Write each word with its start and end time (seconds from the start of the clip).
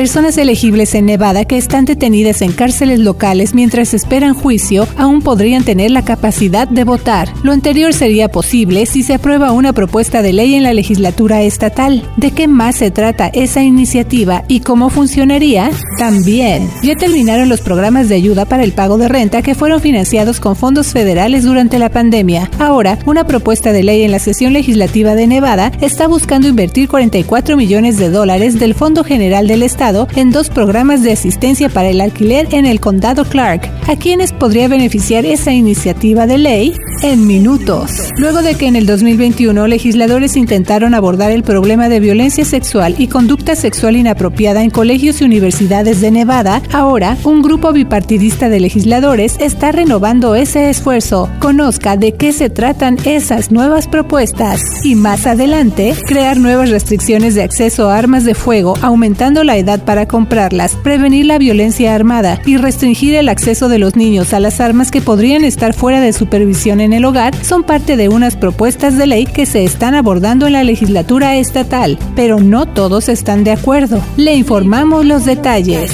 personas 0.00 0.38
elegibles 0.38 0.94
en 0.94 1.04
Nevada 1.04 1.44
que 1.44 1.58
están 1.58 1.84
detenidas 1.84 2.40
en 2.40 2.52
cárceles 2.52 3.00
locales 3.00 3.52
mientras 3.52 3.92
esperan 3.92 4.32
juicio 4.32 4.88
aún 4.96 5.20
podrían 5.20 5.62
tener 5.62 5.90
la 5.90 6.06
capacidad 6.06 6.66
de 6.66 6.84
votar. 6.84 7.28
Lo 7.42 7.52
anterior 7.52 7.92
sería 7.92 8.30
posible 8.30 8.86
si 8.86 9.02
se 9.02 9.12
aprueba 9.12 9.52
una 9.52 9.74
propuesta 9.74 10.22
de 10.22 10.32
ley 10.32 10.54
en 10.54 10.62
la 10.62 10.72
legislatura 10.72 11.42
estatal. 11.42 12.02
¿De 12.16 12.30
qué 12.30 12.48
más 12.48 12.76
se 12.76 12.90
trata 12.90 13.26
esa 13.26 13.62
iniciativa 13.62 14.42
y 14.48 14.60
cómo 14.60 14.88
funcionaría? 14.88 15.70
También, 15.98 16.70
ya 16.82 16.96
terminaron 16.96 17.50
los 17.50 17.60
programas 17.60 18.08
de 18.08 18.14
ayuda 18.14 18.46
para 18.46 18.64
el 18.64 18.72
pago 18.72 18.96
de 18.96 19.08
renta 19.08 19.42
que 19.42 19.54
fueron 19.54 19.82
financiados 19.82 20.40
con 20.40 20.56
fondos 20.56 20.94
federales 20.94 21.44
durante 21.44 21.78
la 21.78 21.90
pandemia. 21.90 22.50
Ahora, 22.58 22.98
una 23.04 23.26
propuesta 23.26 23.70
de 23.74 23.82
ley 23.82 24.04
en 24.04 24.12
la 24.12 24.18
sesión 24.18 24.54
legislativa 24.54 25.14
de 25.14 25.26
Nevada 25.26 25.72
está 25.82 26.08
buscando 26.08 26.48
invertir 26.48 26.88
44 26.88 27.58
millones 27.58 27.98
de 27.98 28.08
dólares 28.08 28.58
del 28.58 28.74
Fondo 28.74 29.04
General 29.04 29.46
del 29.46 29.62
Estado 29.62 29.89
en 30.14 30.30
dos 30.30 30.50
programas 30.50 31.02
de 31.02 31.12
asistencia 31.12 31.68
para 31.68 31.88
el 31.88 32.00
alquiler 32.00 32.46
en 32.52 32.64
el 32.64 32.80
condado 32.80 33.24
Clark. 33.24 33.68
¿A 33.88 33.96
quienes 33.96 34.32
podría 34.32 34.68
beneficiar 34.68 35.26
esa 35.26 35.52
iniciativa 35.52 36.26
de 36.26 36.38
ley? 36.38 36.74
En 37.02 37.26
minutos. 37.26 37.90
Luego 38.18 38.42
de 38.42 38.54
que 38.54 38.66
en 38.66 38.76
el 38.76 38.86
2021 38.86 39.66
legisladores 39.66 40.36
intentaron 40.36 40.94
abordar 40.94 41.30
el 41.32 41.42
problema 41.42 41.88
de 41.88 41.98
violencia 41.98 42.44
sexual 42.44 42.94
y 42.98 43.08
conducta 43.08 43.56
sexual 43.56 43.96
inapropiada 43.96 44.62
en 44.62 44.70
colegios 44.70 45.20
y 45.20 45.24
universidades 45.24 46.00
de 46.00 46.10
Nevada, 46.10 46.62
ahora 46.72 47.16
un 47.24 47.42
grupo 47.42 47.72
bipartidista 47.72 48.48
de 48.48 48.60
legisladores 48.60 49.36
está 49.40 49.72
renovando 49.72 50.34
ese 50.34 50.70
esfuerzo. 50.70 51.28
Conozca 51.40 51.96
de 51.96 52.12
qué 52.12 52.32
se 52.32 52.50
tratan 52.50 52.98
esas 53.04 53.50
nuevas 53.50 53.88
propuestas 53.88 54.60
y 54.84 54.94
más 54.94 55.26
adelante 55.26 55.94
crear 56.06 56.36
nuevas 56.36 56.70
restricciones 56.70 57.34
de 57.34 57.42
acceso 57.42 57.88
a 57.88 57.96
armas 57.96 58.24
de 58.24 58.34
fuego, 58.34 58.74
aumentando 58.82 59.42
la 59.42 59.56
edad 59.56 59.79
para 59.80 60.06
comprarlas, 60.06 60.76
prevenir 60.76 61.26
la 61.26 61.38
violencia 61.38 61.94
armada 61.94 62.40
y 62.46 62.56
restringir 62.56 63.14
el 63.14 63.28
acceso 63.28 63.68
de 63.68 63.78
los 63.78 63.96
niños 63.96 64.32
a 64.32 64.40
las 64.40 64.60
armas 64.60 64.90
que 64.90 65.00
podrían 65.00 65.44
estar 65.44 65.74
fuera 65.74 66.00
de 66.00 66.12
supervisión 66.12 66.80
en 66.80 66.92
el 66.92 67.04
hogar 67.04 67.34
son 67.44 67.62
parte 67.62 67.96
de 67.96 68.08
unas 68.08 68.36
propuestas 68.36 68.96
de 68.96 69.06
ley 69.06 69.24
que 69.26 69.46
se 69.46 69.64
están 69.64 69.94
abordando 69.94 70.46
en 70.46 70.54
la 70.54 70.64
legislatura 70.64 71.36
estatal, 71.36 71.98
pero 72.14 72.40
no 72.40 72.66
todos 72.66 73.08
están 73.08 73.44
de 73.44 73.52
acuerdo. 73.52 74.02
Le 74.16 74.34
informamos 74.34 75.04
los 75.04 75.24
detalles. 75.24 75.92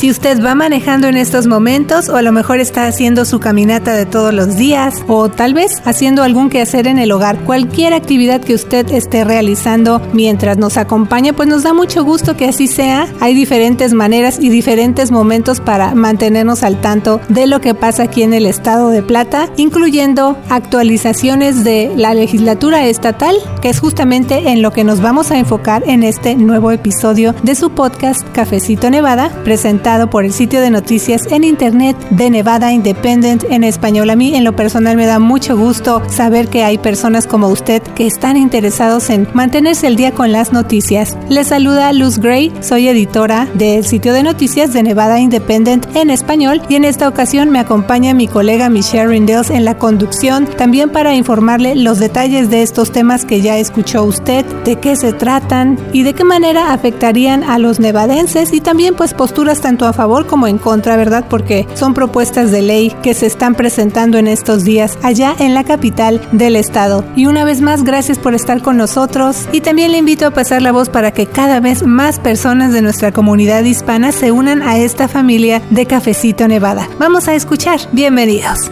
Si 0.00 0.10
usted 0.10 0.42
va 0.42 0.54
manejando 0.54 1.08
en 1.08 1.18
estos 1.18 1.46
momentos 1.46 2.08
o 2.08 2.16
a 2.16 2.22
lo 2.22 2.32
mejor 2.32 2.58
está 2.58 2.86
haciendo 2.86 3.26
su 3.26 3.38
caminata 3.38 3.92
de 3.92 4.06
todos 4.06 4.32
los 4.32 4.56
días 4.56 5.04
o 5.08 5.28
tal 5.28 5.52
vez 5.52 5.82
haciendo 5.84 6.22
algún 6.22 6.48
quehacer 6.48 6.86
en 6.86 6.98
el 6.98 7.12
hogar, 7.12 7.40
cualquier 7.40 7.92
actividad 7.92 8.40
que 8.40 8.54
usted 8.54 8.90
esté 8.92 9.24
realizando 9.24 10.00
mientras 10.14 10.56
nos 10.56 10.78
acompaña, 10.78 11.34
pues 11.34 11.50
nos 11.50 11.64
da 11.64 11.74
mucho 11.74 12.02
gusto 12.02 12.34
que 12.34 12.46
así 12.46 12.66
sea. 12.66 13.08
Hay 13.20 13.34
diferentes 13.34 13.92
maneras 13.92 14.38
y 14.40 14.48
diferentes 14.48 15.10
momentos 15.10 15.60
para 15.60 15.94
mantenernos 15.94 16.62
al 16.62 16.80
tanto 16.80 17.20
de 17.28 17.46
lo 17.46 17.60
que 17.60 17.74
pasa 17.74 18.04
aquí 18.04 18.22
en 18.22 18.32
el 18.32 18.46
estado 18.46 18.88
de 18.88 19.02
Plata, 19.02 19.50
incluyendo 19.58 20.38
actualizaciones 20.48 21.62
de 21.62 21.92
la 21.94 22.14
legislatura 22.14 22.86
estatal, 22.86 23.36
que 23.60 23.68
es 23.68 23.80
justamente 23.80 24.48
en 24.48 24.62
lo 24.62 24.72
que 24.72 24.82
nos 24.82 25.02
vamos 25.02 25.30
a 25.30 25.36
enfocar 25.36 25.82
en 25.86 26.04
este 26.04 26.36
nuevo 26.36 26.70
episodio 26.70 27.34
de 27.42 27.54
su 27.54 27.68
podcast 27.68 28.26
Cafecito 28.32 28.88
Nevada, 28.88 29.28
presentado 29.44 29.89
por 29.90 30.24
el 30.24 30.32
sitio 30.32 30.60
de 30.60 30.70
noticias 30.70 31.22
en 31.32 31.42
internet 31.42 31.96
de 32.10 32.30
Nevada 32.30 32.72
Independent 32.72 33.42
en 33.50 33.64
español. 33.64 34.08
A 34.10 34.14
mí 34.14 34.36
en 34.36 34.44
lo 34.44 34.54
personal 34.54 34.96
me 34.96 35.04
da 35.04 35.18
mucho 35.18 35.56
gusto 35.56 36.00
saber 36.08 36.46
que 36.46 36.62
hay 36.62 36.78
personas 36.78 37.26
como 37.26 37.48
usted 37.48 37.82
que 37.82 38.06
están 38.06 38.36
interesados 38.36 39.10
en 39.10 39.26
mantenerse 39.34 39.88
al 39.88 39.96
día 39.96 40.12
con 40.12 40.30
las 40.30 40.52
noticias. 40.52 41.18
Les 41.28 41.48
saluda 41.48 41.92
Luz 41.92 42.18
Gray, 42.18 42.52
soy 42.60 42.86
editora 42.86 43.48
del 43.54 43.84
sitio 43.84 44.12
de 44.12 44.22
noticias 44.22 44.72
de 44.72 44.84
Nevada 44.84 45.18
Independent 45.18 45.84
en 45.96 46.10
español 46.10 46.62
y 46.68 46.76
en 46.76 46.84
esta 46.84 47.08
ocasión 47.08 47.50
me 47.50 47.58
acompaña 47.58 48.14
mi 48.14 48.28
colega 48.28 48.68
Michelle 48.68 49.08
Rindels 49.08 49.50
en 49.50 49.64
la 49.64 49.76
conducción, 49.76 50.46
también 50.46 50.90
para 50.90 51.16
informarle 51.16 51.74
los 51.74 51.98
detalles 51.98 52.48
de 52.48 52.62
estos 52.62 52.92
temas 52.92 53.24
que 53.24 53.40
ya 53.40 53.58
escuchó 53.58 54.04
usted, 54.04 54.44
de 54.64 54.76
qué 54.76 54.94
se 54.94 55.12
tratan 55.12 55.76
y 55.92 56.04
de 56.04 56.14
qué 56.14 56.22
manera 56.22 56.72
afectarían 56.72 57.42
a 57.42 57.58
los 57.58 57.80
nevadenses 57.80 58.52
y 58.52 58.60
también 58.60 58.94
pues 58.94 59.14
posturas 59.14 59.60
tanto 59.60 59.79
a 59.86 59.92
favor 59.92 60.26
como 60.26 60.46
en 60.46 60.58
contra, 60.58 60.96
¿verdad? 60.96 61.24
Porque 61.28 61.66
son 61.74 61.94
propuestas 61.94 62.50
de 62.50 62.62
ley 62.62 62.94
que 63.02 63.14
se 63.14 63.26
están 63.26 63.54
presentando 63.54 64.18
en 64.18 64.26
estos 64.26 64.64
días 64.64 64.98
allá 65.02 65.34
en 65.38 65.54
la 65.54 65.64
capital 65.64 66.20
del 66.32 66.56
estado. 66.56 67.04
Y 67.16 67.26
una 67.26 67.44
vez 67.44 67.60
más, 67.60 67.84
gracias 67.84 68.18
por 68.18 68.34
estar 68.34 68.62
con 68.62 68.76
nosotros 68.76 69.48
y 69.52 69.60
también 69.60 69.92
le 69.92 69.98
invito 69.98 70.26
a 70.26 70.30
pasar 70.30 70.62
la 70.62 70.72
voz 70.72 70.88
para 70.88 71.12
que 71.12 71.26
cada 71.26 71.60
vez 71.60 71.84
más 71.84 72.18
personas 72.18 72.72
de 72.72 72.82
nuestra 72.82 73.12
comunidad 73.12 73.64
hispana 73.64 74.12
se 74.12 74.32
unan 74.32 74.62
a 74.62 74.78
esta 74.78 75.08
familia 75.08 75.62
de 75.70 75.86
Cafecito 75.86 76.48
Nevada. 76.48 76.88
Vamos 76.98 77.28
a 77.28 77.34
escuchar. 77.34 77.80
Bienvenidos. 77.92 78.70